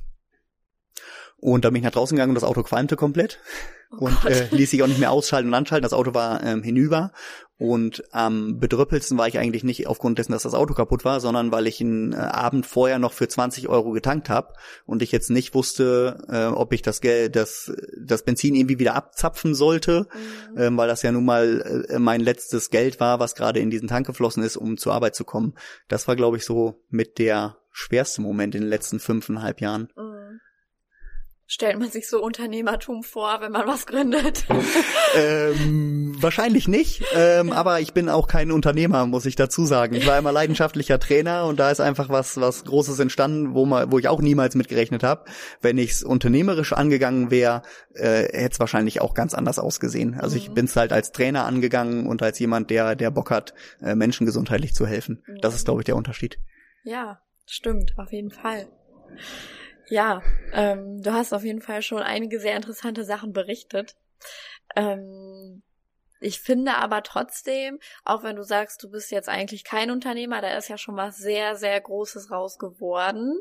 Und 1.38 1.64
dann 1.64 1.74
bin 1.74 1.82
ich 1.82 1.86
nach 1.86 1.92
draußen 1.92 2.16
gegangen 2.16 2.32
und 2.32 2.36
das 2.36 2.44
Auto 2.44 2.64
qualmte 2.64 2.98
komplett 2.98 3.40
oh 3.92 4.06
und 4.06 4.26
äh, 4.26 4.48
ließ 4.52 4.72
sich 4.72 4.84
auch 4.84 4.88
nicht 4.88 5.00
mehr 5.00 5.12
ausschalten 5.12 5.50
und 5.50 5.54
anschalten. 5.54 5.84
Das 5.84 5.94
Auto 5.94 6.14
war 6.14 6.44
ähm, 6.44 6.64
hinüber 6.64 7.14
und 7.60 8.06
am 8.12 8.58
bedröppelsten 8.58 9.18
war 9.18 9.28
ich 9.28 9.38
eigentlich 9.38 9.66
nicht 9.66 9.86
aufgrund 9.86 10.18
dessen, 10.18 10.32
dass 10.32 10.44
das 10.44 10.54
Auto 10.54 10.74
kaputt 10.74 11.04
war, 11.04 11.20
sondern 11.20 11.52
weil 11.52 11.68
ich 11.68 11.82
einen 11.82 12.14
äh, 12.14 12.16
Abend 12.16 12.66
vorher 12.66 13.00
noch 13.00 13.12
für 13.12 13.28
20 13.28 13.68
Euro 13.68 13.92
getankt 13.92 14.30
habe 14.30 14.54
und 14.86 15.02
ich 15.02 15.12
jetzt 15.12 15.30
nicht 15.30 15.54
wusste, 15.54 16.24
äh, 16.30 16.46
ob 16.46 16.72
ich 16.72 16.82
das 16.84 17.02
Geld, 17.02 17.36
das, 17.36 17.70
das 18.02 18.24
Benzin 18.24 18.56
irgendwie 18.56 18.80
wieder 18.80 18.96
abzapfen 18.96 19.56
sollte, 19.56 20.08
mhm. 20.54 20.62
ähm, 20.62 20.78
weil 20.78 20.88
das 20.88 21.02
ja 21.02 21.12
nun 21.12 21.26
mal 21.26 21.86
äh, 21.90 22.00
mein 22.00 22.22
letztes 22.22 22.70
Geld 22.70 23.02
war, 23.02 23.20
was 23.20 23.36
gerade 23.36 23.60
in 23.60 23.70
diesen 23.70 23.90
Tank 23.90 24.08
geflossen 24.08 24.42
ist, 24.42 24.56
um 24.56 24.78
zur 24.78 24.94
Arbeit 24.94 25.16
zu 25.16 25.26
kommen. 25.26 25.54
Das 25.90 26.08
war, 26.08 26.16
glaube 26.16 26.38
ich, 26.38 26.46
so 26.46 26.82
mit 26.90 27.20
der 27.20 27.58
schwerste 27.74 28.22
Moment 28.22 28.56
in 28.56 28.62
den 28.62 28.70
letzten 28.70 29.02
fünfeinhalb 29.02 29.60
Jahren. 29.60 29.90
Mhm 29.98 30.19
stellt 31.50 31.80
man 31.80 31.90
sich 31.90 32.08
so 32.08 32.22
Unternehmertum 32.22 33.02
vor, 33.02 33.42
wenn 33.42 33.52
man 33.52 33.68
was 33.68 33.88
gründet? 33.88 34.46
ähm, 35.16 36.16
wahrscheinlich 36.20 36.68
nicht, 36.68 37.04
ähm, 37.16 37.52
aber 37.52 37.80
ich 37.82 37.92
bin 37.94 38.08
auch 38.08 38.28
kein 38.28 38.52
Unternehmer, 38.52 39.08
muss 39.08 39.26
ich 39.26 39.36
dazu 39.36 39.66
sagen. 39.66 39.96
Ich 39.96 40.06
war 40.06 40.20
immer 40.20 40.32
leidenschaftlicher 40.32 41.00
Trainer 41.00 41.46
und 41.46 41.60
da 41.60 41.72
ist 41.72 41.82
einfach 41.82 42.08
was 42.08 42.40
was 42.40 42.64
Großes 42.66 43.00
entstanden, 43.00 43.56
wo 43.56 43.66
man, 43.66 43.92
wo 43.92 43.98
ich 43.98 44.08
auch 44.08 44.22
niemals 44.22 44.54
mitgerechnet 44.54 45.02
habe. 45.02 45.26
Wenn 45.60 45.80
ich 45.80 45.92
es 45.92 46.04
unternehmerisch 46.04 46.72
angegangen 46.72 47.32
wäre, 47.32 47.64
äh, 47.96 48.26
hätte 48.32 48.54
es 48.54 48.60
wahrscheinlich 48.60 49.02
auch 49.02 49.16
ganz 49.16 49.34
anders 49.34 49.58
ausgesehen. 49.58 50.20
Also 50.20 50.36
mhm. 50.36 50.42
ich 50.44 50.52
bin 50.52 50.66
es 50.66 50.76
halt 50.76 50.94
als 50.94 51.12
Trainer 51.12 51.46
angegangen 51.46 52.06
und 52.06 52.22
als 52.22 52.38
jemand, 52.38 52.70
der 52.70 52.96
der 52.96 53.10
Bock 53.10 53.32
hat, 53.32 53.56
äh, 53.82 53.96
Menschen 53.96 54.28
gesundheitlich 54.28 54.76
zu 54.76 54.86
helfen. 54.86 55.24
Mhm. 55.26 55.42
Das 55.42 55.56
ist, 55.56 55.66
glaube 55.66 55.82
ich, 55.82 55.86
der 55.86 55.96
Unterschied. 55.96 56.38
Ja, 56.84 57.20
stimmt, 57.48 57.96
auf 57.98 58.12
jeden 58.12 58.30
Fall. 58.30 58.68
Ja, 59.90 60.22
ähm, 60.54 61.02
du 61.02 61.14
hast 61.14 61.34
auf 61.34 61.44
jeden 61.44 61.62
Fall 61.62 61.82
schon 61.82 62.02
einige 62.02 62.40
sehr 62.40 62.56
interessante 62.56 63.04
Sachen 63.04 63.34
berichtet. 63.34 63.96
Ähm, 64.76 65.64
ich 66.20 66.40
finde 66.40 66.76
aber 66.76 67.02
trotzdem, 67.02 67.80
auch 68.04 68.24
wenn 68.24 68.36
du 68.36 68.44
sagst, 68.44 68.84
du 68.84 68.92
bist 68.92 69.12
jetzt 69.12 69.30
eigentlich 69.30 69.64
kein 69.64 69.90
Unternehmer, 69.90 70.42
da 70.42 70.56
ist 70.58 70.68
ja 70.68 70.78
schon 70.78 70.96
was 70.96 71.18
sehr, 71.18 71.56
sehr 71.56 71.80
Großes 71.82 72.30
raus 72.30 72.60
geworden. 72.60 73.40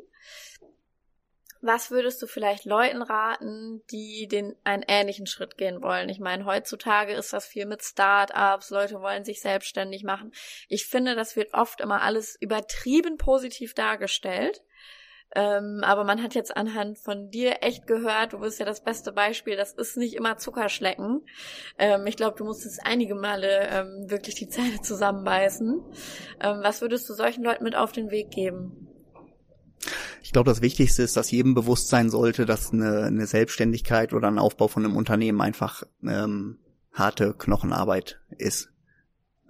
Was 1.61 1.90
würdest 1.90 2.22
du 2.22 2.28
vielleicht 2.28 2.64
Leuten 2.64 3.02
raten, 3.02 3.82
die 3.90 4.28
den 4.28 4.54
einen 4.62 4.84
ähnlichen 4.87 5.26
Schritt 5.26 5.58
gehen 5.58 5.82
wollen? 5.82 6.08
Ich 6.08 6.20
meine, 6.20 6.44
heutzutage 6.44 7.12
ist 7.14 7.32
das 7.32 7.46
viel 7.46 7.66
mit 7.66 7.82
Start-ups, 7.82 8.70
Leute 8.70 9.00
wollen 9.00 9.24
sich 9.24 9.40
selbstständig 9.40 10.04
machen. 10.04 10.32
Ich 10.68 10.87
finde, 10.87 11.16
das 11.16 11.34
wird 11.34 11.54
oft 11.54 11.80
immer 11.80 12.02
alles 12.02 12.37
übertrieben 12.40 13.18
positiv 13.18 13.74
dargestellt. 13.74 14.62
Ähm, 15.35 15.81
aber 15.83 16.05
man 16.05 16.23
hat 16.23 16.35
jetzt 16.35 16.57
anhand 16.57 16.99
von 16.99 17.31
dir 17.31 17.62
echt 17.62 17.87
gehört, 17.87 18.33
du 18.33 18.38
bist 18.38 18.59
ja 18.59 18.64
das 18.64 18.83
beste 18.83 19.12
Beispiel, 19.12 19.57
das 19.57 19.73
ist 19.73 19.97
nicht 19.97 20.14
immer 20.14 20.38
Zuckerschlecken. 20.38 21.21
Ähm, 21.79 22.07
ich 22.07 22.17
glaube, 22.17 22.37
du 22.37 22.45
musstest 22.45 22.81
einige 22.85 23.14
Male 23.14 23.69
ähm, 23.71 24.11
wirklich 24.11 24.37
die 24.37 24.49
Zähne 24.49 24.81
zusammenbeißen. 24.81 25.81
Ähm, 26.41 26.61
was 26.62 26.81
würdest 26.81 27.09
du 27.09 27.14
solchen 27.14 27.45
Leuten 27.45 27.64
mit 27.64 27.77
auf 27.77 27.93
den 27.93 28.11
Weg 28.11 28.31
geben? 28.31 28.88
Ich 30.23 30.33
glaube, 30.33 30.51
das 30.51 30.62
Wichtigste 30.62 31.03
ist, 31.03 31.17
dass 31.17 31.31
jedem 31.31 31.55
bewusst 31.55 31.88
sein 31.88 32.11
sollte, 32.11 32.45
dass 32.45 32.73
eine, 32.73 33.05
eine 33.05 33.27
Selbstständigkeit 33.27 34.12
oder 34.12 34.29
ein 34.29 34.38
Aufbau 34.38 34.69
von 34.69 34.85
einem 34.85 34.97
Unternehmen 34.97 35.41
einfach 35.41 35.85
ähm, 36.03 36.59
harte 36.93 37.35
Knochenarbeit 37.35 38.21
ist. 38.37 38.71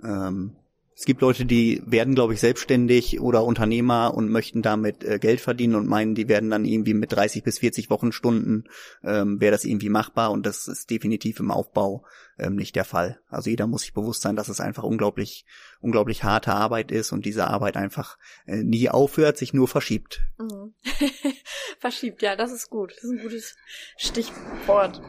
Ähm, 0.04 0.57
es 0.98 1.04
gibt 1.04 1.20
Leute, 1.20 1.44
die 1.44 1.80
werden, 1.86 2.16
glaube 2.16 2.34
ich, 2.34 2.40
selbstständig 2.40 3.20
oder 3.20 3.44
Unternehmer 3.44 4.14
und 4.16 4.30
möchten 4.30 4.62
damit 4.62 5.04
äh, 5.04 5.20
Geld 5.20 5.40
verdienen 5.40 5.76
und 5.76 5.86
meinen, 5.86 6.16
die 6.16 6.26
werden 6.26 6.50
dann 6.50 6.64
irgendwie 6.64 6.92
mit 6.92 7.12
30 7.12 7.44
bis 7.44 7.60
40 7.60 7.88
Wochenstunden, 7.88 8.68
ähm, 9.04 9.40
wäre 9.40 9.52
das 9.52 9.64
irgendwie 9.64 9.90
machbar 9.90 10.32
und 10.32 10.44
das 10.44 10.66
ist 10.66 10.90
definitiv 10.90 11.38
im 11.38 11.52
Aufbau 11.52 12.04
ähm, 12.38 12.56
nicht 12.56 12.76
der 12.76 12.84
Fall. 12.84 13.20
Also 13.28 13.50
jeder 13.50 13.66
muss 13.66 13.82
sich 13.82 13.92
bewusst 13.92 14.22
sein, 14.22 14.36
dass 14.36 14.48
es 14.48 14.60
einfach 14.60 14.82
unglaublich, 14.82 15.44
unglaublich 15.80 16.24
harte 16.24 16.52
Arbeit 16.52 16.90
ist 16.90 17.12
und 17.12 17.24
diese 17.26 17.46
Arbeit 17.46 17.76
einfach 17.76 18.18
äh, 18.46 18.62
nie 18.62 18.88
aufhört, 18.88 19.36
sich 19.36 19.52
nur 19.52 19.68
verschiebt. 19.68 20.22
Mhm. 20.38 20.74
verschiebt, 21.78 22.22
ja, 22.22 22.36
das 22.36 22.52
ist 22.52 22.70
gut. 22.70 22.92
Das 22.92 23.04
ist 23.04 23.10
ein 23.10 23.22
gutes 23.22 23.56
Stichwort. 23.96 25.00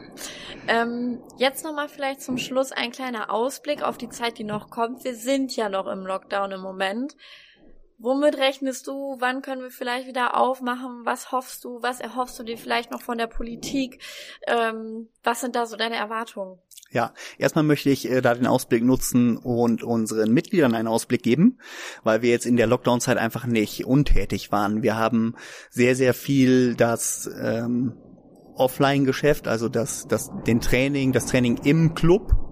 Ähm, 0.68 1.20
jetzt 1.38 1.64
nochmal 1.64 1.88
vielleicht 1.88 2.22
zum 2.22 2.38
Schluss 2.38 2.72
ein 2.72 2.92
kleiner 2.92 3.30
Ausblick 3.30 3.82
auf 3.82 3.98
die 3.98 4.08
Zeit, 4.08 4.38
die 4.38 4.44
noch 4.44 4.70
kommt. 4.70 5.04
Wir 5.04 5.14
sind 5.14 5.54
ja 5.56 5.68
noch 5.68 5.86
im 5.86 6.06
Lockdown 6.06 6.52
im 6.52 6.60
Moment. 6.60 7.16
Womit 8.02 8.38
rechnest 8.38 8.86
du? 8.86 9.16
Wann 9.18 9.42
können 9.42 9.60
wir 9.60 9.70
vielleicht 9.70 10.06
wieder 10.06 10.34
aufmachen? 10.34 11.02
Was 11.04 11.32
hoffst 11.32 11.64
du? 11.64 11.82
Was 11.82 12.00
erhoffst 12.00 12.38
du 12.38 12.44
dir 12.44 12.56
vielleicht 12.56 12.90
noch 12.90 13.02
von 13.02 13.18
der 13.18 13.26
Politik? 13.26 14.00
Ähm, 14.46 15.08
was 15.22 15.42
sind 15.42 15.54
da 15.54 15.66
so 15.66 15.76
deine 15.76 15.96
Erwartungen? 15.96 16.58
Ja, 16.90 17.12
erstmal 17.36 17.62
möchte 17.62 17.90
ich 17.90 18.10
äh, 18.10 18.22
da 18.22 18.34
den 18.34 18.46
Ausblick 18.46 18.82
nutzen 18.82 19.36
und 19.36 19.82
unseren 19.82 20.32
Mitgliedern 20.32 20.74
einen 20.74 20.88
Ausblick 20.88 21.22
geben, 21.22 21.58
weil 22.02 22.22
wir 22.22 22.30
jetzt 22.30 22.46
in 22.46 22.56
der 22.56 22.66
Lockdown-Zeit 22.66 23.18
einfach 23.18 23.44
nicht 23.44 23.84
untätig 23.84 24.50
waren. 24.50 24.82
Wir 24.82 24.96
haben 24.96 25.34
sehr, 25.68 25.94
sehr 25.94 26.14
viel 26.14 26.74
das 26.76 27.30
ähm, 27.38 27.98
Offline-Geschäft, 28.56 29.46
also 29.46 29.68
das, 29.68 30.08
das, 30.08 30.30
den 30.46 30.62
Training, 30.62 31.12
das 31.12 31.26
Training 31.26 31.58
im 31.64 31.94
Club 31.94 32.49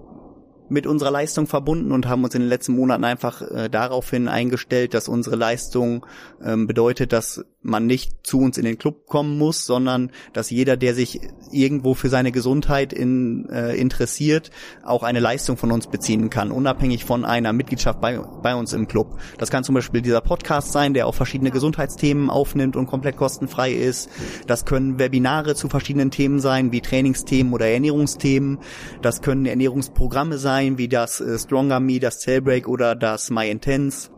mit 0.69 0.87
unserer 0.87 1.11
Leistung 1.11 1.47
verbunden 1.47 1.93
und 1.93 2.07
haben 2.07 2.25
uns 2.25 2.35
in 2.35 2.43
den 2.43 2.49
letzten 2.49 2.73
Monaten 2.73 3.05
einfach 3.05 3.43
äh, 3.43 3.69
daraufhin 3.69 4.29
eingestellt, 4.29 4.95
dass 4.95 5.09
unsere 5.09 5.37
Leistung 5.37 6.05
ähm, 6.43 6.67
bedeutet, 6.67 7.13
dass 7.13 7.45
man 7.69 7.87
nicht 7.87 8.27
zu 8.27 8.41
uns 8.41 8.59
in 8.59 8.65
den 8.65 8.79
Club 8.79 9.07
kommen 9.07 9.39
muss, 9.39 9.65
sondern 9.65 10.11
dass 10.33 10.51
jeder, 10.51 10.77
der 10.77 10.95
sich 10.95 11.21
irgendwo 11.53 11.95
für 11.95 12.09
seine 12.09 12.33
Gesundheit 12.33 12.93
in, 12.93 13.49
äh, 13.51 13.75
interessiert, 13.77 14.51
auch 14.83 15.03
eine 15.03 15.21
Leistung 15.21 15.57
von 15.57 15.71
uns 15.71 15.87
beziehen 15.87 16.31
kann, 16.31 16.51
unabhängig 16.51 17.05
von 17.05 17.25
einer 17.25 17.53
Mitgliedschaft 17.53 18.01
bei, 18.01 18.19
bei 18.19 18.55
uns 18.55 18.73
im 18.73 18.89
Club. 18.89 19.19
Das 19.39 19.51
kann 19.51 19.65
zum 19.65 19.75
Beispiel 19.75 20.03
dieser 20.03 20.21
Podcast 20.21 20.73
sein, 20.73 20.95
der 20.95 21.07
auch 21.07 21.15
verschiedene 21.15 21.51
Gesundheitsthemen 21.51 22.31
aufnimmt 22.31 22.77
und 22.77 22.87
komplett 22.87 23.17
kostenfrei 23.17 23.73
ist. 23.73 24.11
Das 24.47 24.65
können 24.65 24.99
Webinare 24.99 25.55
zu 25.55 25.69
verschiedenen 25.69 26.11
Themen 26.11 26.41
sein, 26.41 26.73
wie 26.73 26.81
Trainingsthemen 26.81 27.53
oder 27.53 27.67
Ernährungsthemen. 27.67 28.59
Das 29.03 29.23
können 29.23 29.47
Ernährungsprogramme 29.47 30.39
sein, 30.39 30.79
wie 30.79 30.89
das 30.89 31.21
äh, 31.21 31.39
Stronger 31.39 31.81
Me, 31.81 32.01
das 32.01 32.21
Cellbreak 32.21 32.69
oder 32.69 32.95
das 32.95 33.31
My 33.31 33.49
Intense. 33.51 34.11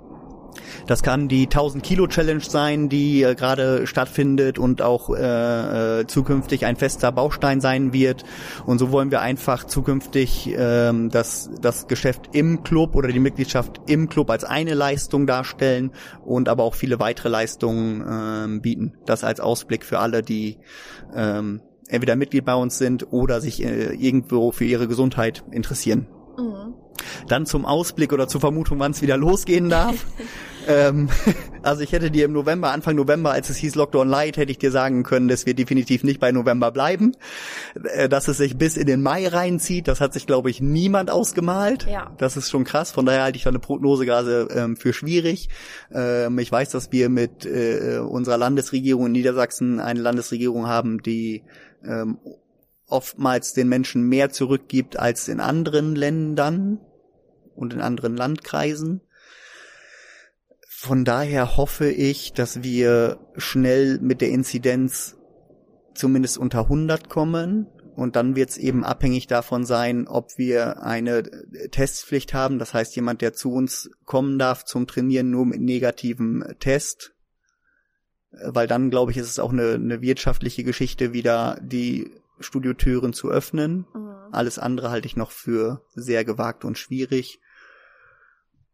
Das 0.87 1.03
kann 1.03 1.29
die 1.29 1.45
1000 1.45 1.83
Kilo 1.83 2.07
Challenge 2.07 2.41
sein, 2.41 2.89
die 2.89 3.23
äh, 3.23 3.35
gerade 3.35 3.87
stattfindet 3.87 4.59
und 4.59 4.83
auch 4.83 5.11
äh, 5.11 6.01
äh, 6.01 6.07
zukünftig 6.07 6.67
ein 6.67 6.77
fester 6.77 7.13
Baustein 7.13 7.61
sein 7.61 7.93
wird. 7.93 8.25
Und 8.67 8.79
so 8.79 8.93
wollen 8.93 9.11
wir 9.11 9.21
einfach 9.21 9.65
zukünftig 9.65 10.51
ähm, 10.57 11.11
das, 11.11 11.51
das 11.61 11.87
Geschäft 11.87 12.31
im 12.33 12.63
Club 12.63 12.95
oder 12.95 13.09
die 13.09 13.21
Mitgliedschaft 13.21 13.81
im 13.87 14.09
Club 14.09 14.31
als 14.31 14.45
eine 14.45 14.75
Leistung 14.75 15.27
darstellen 15.27 15.93
und 16.25 16.49
aber 16.49 16.65
auch 16.65 16.75
viele 16.75 17.01
weitere 17.01 17.29
Leistungen 17.29 18.05
ähm, 18.09 18.61
bieten. 18.61 18.95
Das 19.07 19.25
als 19.25 19.41
Ausblick 19.41 19.85
für 19.85 19.99
alle, 19.99 20.23
die 20.23 20.59
ähm, 21.15 21.61
entweder 21.89 22.17
Mitglied 22.17 22.45
bei 22.45 22.55
uns 22.55 22.79
sind 22.79 23.13
oder 23.13 23.41
sich 23.41 23.63
äh, 23.63 23.95
irgendwo 23.95 24.53
für 24.53 24.65
ihre 24.65 24.89
Gesundheit 24.89 25.45
interessieren. 25.51 26.07
Mhm. 26.39 26.75
Dann 27.29 27.47
zum 27.47 27.65
Ausblick 27.65 28.13
oder 28.13 28.29
zur 28.29 28.41
Vermutung, 28.41 28.79
wann 28.79 28.93
es 28.93 29.03
wieder 29.03 29.17
losgehen 29.17 29.69
darf. 29.69 30.07
ähm, 30.69 31.09
also 31.63 31.83
ich 31.83 31.93
hätte 31.93 32.11
dir 32.11 32.25
im 32.25 32.33
November, 32.33 32.73
Anfang 32.73 32.97
November, 32.97 33.33
als 33.33 33.51
es 33.51 33.57
hieß 33.57 33.75
Lockdown 33.75 34.09
Light, 34.09 34.37
hätte 34.37 34.51
ich 34.51 34.59
dir 34.59 34.71
sagen 34.71 35.03
können, 35.03 35.29
dass 35.29 35.47
wir 35.47 35.55
definitiv 35.55 36.05
nicht 36.05 36.21
bei 36.21 36.33
November 36.33 36.71
bleiben. 36.71 37.17
Äh, 37.85 38.09
dass 38.09 38.29
es 38.29 38.39
sich 38.39 38.57
bis 38.57 38.77
in 38.77 38.87
den 38.87 39.03
Mai 39.03 39.29
reinzieht, 39.29 39.89
das 39.89 40.01
hat 40.01 40.13
sich, 40.13 40.27
glaube 40.27 40.51
ich, 40.51 40.61
niemand 40.61 41.11
ausgemalt. 41.11 41.87
Ja. 41.87 42.13
Das 42.19 42.37
ist 42.37 42.51
schon 42.51 42.65
krass. 42.65 42.91
Von 42.91 43.07
daher 43.07 43.23
halte 43.23 43.37
ich 43.37 43.45
da 43.45 43.51
eine 43.51 43.59
Prognose 43.59 44.07
gerade 44.07 44.49
ähm, 44.55 44.77
für 44.77 44.93
schwierig. 44.93 45.49
Ähm, 45.93 46.39
ich 46.39 46.51
weiß, 46.51 46.71
dass 46.71 46.93
wir 46.93 47.09
mit 47.09 47.47
äh, 47.47 47.99
unserer 47.99 48.39
Landesregierung 48.39 49.07
in 49.07 49.13
Niedersachsen 49.13 49.81
eine 49.81 50.01
Landesregierung 50.01 50.67
haben, 50.67 51.03
die 51.03 51.43
ähm, 51.85 52.19
oftmals 52.87 53.53
den 53.53 53.69
Menschen 53.69 54.09
mehr 54.09 54.31
zurückgibt 54.31 54.99
als 54.99 55.29
in 55.29 55.41
anderen 55.41 55.95
Ländern 55.95 56.81
und 57.61 57.75
in 57.75 57.81
anderen 57.81 58.17
Landkreisen. 58.17 59.03
Von 60.67 61.05
daher 61.05 61.59
hoffe 61.59 61.91
ich, 61.91 62.33
dass 62.33 62.63
wir 62.63 63.21
schnell 63.37 63.99
mit 64.01 64.23
der 64.23 64.31
Inzidenz 64.31 65.19
zumindest 65.95 66.39
unter 66.39 66.61
100 66.61 67.11
kommen. 67.11 67.67
Und 67.95 68.17
dann 68.17 68.35
wird 68.35 68.49
es 68.49 68.57
eben 68.57 68.83
abhängig 68.83 69.27
davon 69.27 69.67
sein, 69.67 70.09
ob 70.09 70.39
wir 70.39 70.83
eine 70.83 71.23
Testpflicht 71.71 72.33
haben. 72.33 72.59
Das 72.59 72.73
heißt, 72.73 72.97
jemand, 72.97 73.21
der 73.21 73.35
zu 73.35 73.53
uns 73.53 73.91
kommen 74.07 74.39
darf 74.39 74.65
zum 74.65 74.87
Trainieren 74.87 75.31
nur 75.31 75.45
mit 75.45 75.61
negativem 75.61 76.43
Test. 76.61 77.15
Weil 78.31 78.67
dann, 78.67 78.89
glaube 78.89 79.11
ich, 79.11 79.19
ist 79.19 79.29
es 79.29 79.39
auch 79.39 79.53
eine, 79.53 79.75
eine 79.75 80.01
wirtschaftliche 80.01 80.65
Geschichte, 80.65 81.13
wieder 81.13 81.59
die 81.61 82.11
Studiotüren 82.39 83.13
zu 83.13 83.29
öffnen. 83.29 83.87
Mhm. 83.93 84.11
Alles 84.33 84.59
andere 84.59 84.91
halte 84.91 85.07
ich 85.07 85.17
noch 85.17 85.31
für 85.31 85.85
sehr 85.95 86.25
gewagt 86.25 86.65
und 86.65 86.79
schwierig. 86.79 87.41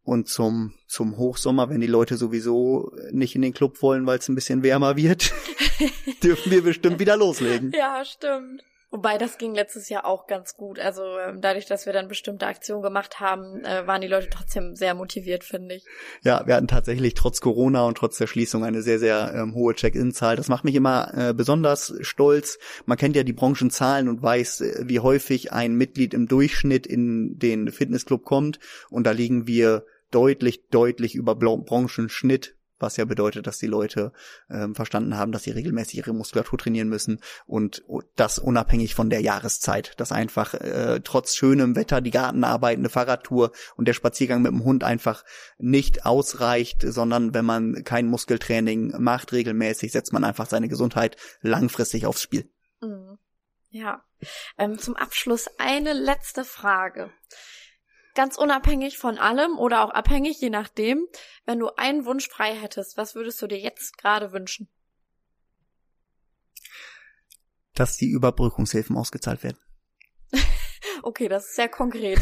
Und 0.07 0.29
zum, 0.29 0.73
zum 0.87 1.17
Hochsommer, 1.17 1.69
wenn 1.69 1.81
die 1.81 1.85
Leute 1.85 2.15
sowieso 2.15 2.93
nicht 3.11 3.35
in 3.35 3.41
den 3.41 3.53
Club 3.53 3.81
wollen, 3.81 4.05
weil 4.05 4.19
es 4.19 4.29
ein 4.29 4.35
bisschen 4.35 4.63
wärmer 4.63 4.95
wird, 4.95 5.33
dürfen 6.23 6.49
wir 6.49 6.63
bestimmt 6.63 6.99
wieder 6.99 7.17
loslegen. 7.17 7.73
Ja, 7.75 8.05
stimmt. 8.05 8.63
Wobei 8.89 9.17
das 9.17 9.37
ging 9.37 9.53
letztes 9.53 9.89
Jahr 9.89 10.05
auch 10.05 10.27
ganz 10.27 10.55
gut. 10.55 10.79
Also 10.79 11.01
ähm, 11.19 11.41
dadurch, 11.41 11.65
dass 11.65 11.85
wir 11.85 11.91
dann 11.91 12.07
bestimmte 12.07 12.47
Aktionen 12.47 12.81
gemacht 12.81 13.19
haben, 13.19 13.65
äh, 13.65 13.85
waren 13.85 13.99
die 13.99 14.07
Leute 14.07 14.29
trotzdem 14.29 14.77
sehr 14.77 14.95
motiviert, 14.95 15.43
finde 15.43 15.75
ich. 15.75 15.85
Ja, 16.23 16.47
wir 16.47 16.55
hatten 16.55 16.69
tatsächlich 16.69 17.13
trotz 17.13 17.41
Corona 17.41 17.83
und 17.83 17.97
trotz 17.97 18.17
der 18.17 18.27
Schließung 18.27 18.63
eine 18.63 18.81
sehr, 18.81 18.99
sehr 18.99 19.33
ähm, 19.35 19.55
hohe 19.55 19.75
Check-in-Zahl. 19.75 20.37
Das 20.37 20.47
macht 20.47 20.63
mich 20.63 20.75
immer 20.75 21.11
äh, 21.17 21.33
besonders 21.33 21.95
stolz. 21.99 22.59
Man 22.85 22.97
kennt 22.97 23.17
ja 23.17 23.23
die 23.23 23.33
Branchenzahlen 23.33 24.07
und 24.07 24.23
weiß, 24.23 24.61
äh, 24.61 24.83
wie 24.85 25.01
häufig 25.01 25.51
ein 25.51 25.75
Mitglied 25.75 26.13
im 26.13 26.29
Durchschnitt 26.29 26.87
in 26.87 27.37
den 27.37 27.73
Fitnessclub 27.73 28.23
kommt. 28.23 28.59
Und 28.89 29.03
da 29.03 29.11
liegen 29.11 29.47
wir 29.47 29.83
deutlich, 30.11 30.67
deutlich 30.69 31.15
über 31.15 31.35
Branchenschnitt 31.35 32.57
was 32.79 32.97
ja 32.97 33.05
bedeutet, 33.05 33.47
dass 33.47 33.57
die 33.57 33.67
Leute 33.67 34.11
ähm, 34.49 34.75
verstanden 34.75 35.17
haben, 35.17 35.31
dass 35.31 35.43
sie 35.43 35.51
regelmäßig 35.51 35.97
ihre 35.97 36.13
Muskulatur 36.13 36.59
trainieren 36.59 36.89
müssen 36.89 37.21
und 37.45 37.83
das 38.15 38.39
unabhängig 38.39 38.95
von 38.95 39.09
der 39.09 39.21
Jahreszeit, 39.21 39.99
dass 39.99 40.11
einfach 40.11 40.53
äh, 40.53 41.01
trotz 41.03 41.35
schönem 41.35 41.75
Wetter 41.75 42.01
die 42.01 42.11
Gartenarbeit, 42.11 42.77
eine 42.77 42.89
Fahrradtour 42.89 43.51
und 43.75 43.87
der 43.87 43.93
Spaziergang 43.93 44.41
mit 44.41 44.51
dem 44.51 44.63
Hund 44.63 44.83
einfach 44.83 45.23
nicht 45.57 46.05
ausreicht, 46.05 46.83
sondern 46.85 47.33
wenn 47.33 47.45
man 47.45 47.83
kein 47.83 48.07
Muskeltraining 48.07 48.93
macht 48.99 49.33
regelmäßig, 49.33 49.91
setzt 49.91 50.13
man 50.13 50.23
einfach 50.23 50.47
seine 50.47 50.67
Gesundheit 50.67 51.17
langfristig 51.41 52.05
aufs 52.05 52.21
Spiel. 52.21 52.49
Mhm. 52.81 53.17
Ja. 53.69 54.03
Ähm, 54.57 54.79
zum 54.79 54.95
Abschluss 54.95 55.47
eine 55.57 55.93
letzte 55.93 56.43
Frage 56.43 57.11
ganz 58.17 58.35
unabhängig 58.35 58.97
von 58.97 59.19
allem 59.19 59.59
oder 59.59 59.85
auch 59.85 59.91
abhängig, 59.91 60.41
je 60.41 60.49
nachdem, 60.49 61.07
wenn 61.45 61.59
du 61.59 61.69
einen 61.77 62.03
Wunsch 62.05 62.27
frei 62.27 62.55
hättest, 62.55 62.97
was 62.97 63.13
würdest 63.13 63.39
du 63.43 63.47
dir 63.47 63.59
jetzt 63.59 63.95
gerade 63.99 64.33
wünschen? 64.33 64.67
Dass 67.75 67.95
die 67.95 68.09
Überbrückungshilfen 68.09 68.97
ausgezahlt 68.97 69.43
werden. 69.43 69.59
okay, 71.03 71.27
das 71.27 71.45
ist 71.45 71.55
sehr 71.55 71.69
konkret. 71.69 72.19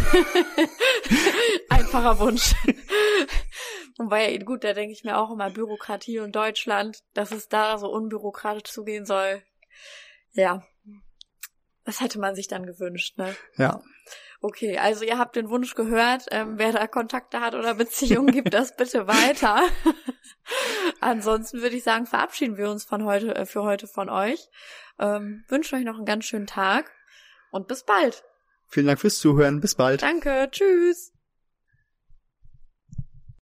Einfacher 1.69 2.19
Wunsch. 2.19 2.53
Wobei, 3.97 4.37
gut, 4.39 4.65
da 4.65 4.73
denke 4.73 4.91
ich 4.91 5.05
mir 5.05 5.17
auch 5.17 5.31
immer 5.31 5.49
Bürokratie 5.49 6.19
und 6.19 6.35
Deutschland, 6.35 7.05
dass 7.13 7.31
es 7.31 7.47
da 7.47 7.77
so 7.77 7.89
unbürokratisch 7.89 8.73
zugehen 8.73 9.05
soll. 9.05 9.41
Ja. 10.33 10.67
Das 11.85 12.01
hätte 12.01 12.19
man 12.19 12.35
sich 12.35 12.49
dann 12.49 12.65
gewünscht, 12.65 13.17
ne? 13.17 13.33
Ja. 13.55 13.81
Okay, 14.41 14.77
also 14.77 15.05
ihr 15.05 15.17
habt 15.17 15.35
den 15.35 15.49
Wunsch 15.49 15.75
gehört. 15.75 16.25
Ähm, 16.31 16.57
wer 16.57 16.71
da 16.71 16.87
Kontakte 16.87 17.39
hat 17.39 17.55
oder 17.55 17.75
Beziehungen, 17.75 18.31
gibt 18.31 18.53
das 18.53 18.75
bitte 18.77 19.07
weiter. 19.07 19.61
Ansonsten 20.99 21.61
würde 21.61 21.75
ich 21.75 21.83
sagen, 21.83 22.05
verabschieden 22.05 22.57
wir 22.57 22.69
uns 22.69 22.83
von 22.83 23.05
heute, 23.05 23.35
äh, 23.35 23.45
für 23.45 23.63
heute 23.63 23.87
von 23.87 24.09
euch. 24.09 24.47
Ähm, 24.99 25.43
wünschen 25.47 25.75
euch 25.75 25.85
noch 25.85 25.95
einen 25.95 26.05
ganz 26.05 26.25
schönen 26.25 26.47
Tag 26.47 26.91
und 27.51 27.67
bis 27.67 27.83
bald. 27.83 28.23
Vielen 28.67 28.87
Dank 28.87 28.99
fürs 28.99 29.19
Zuhören. 29.19 29.61
Bis 29.61 29.75
bald. 29.75 30.01
Danke. 30.01 30.49
Tschüss. 30.51 31.14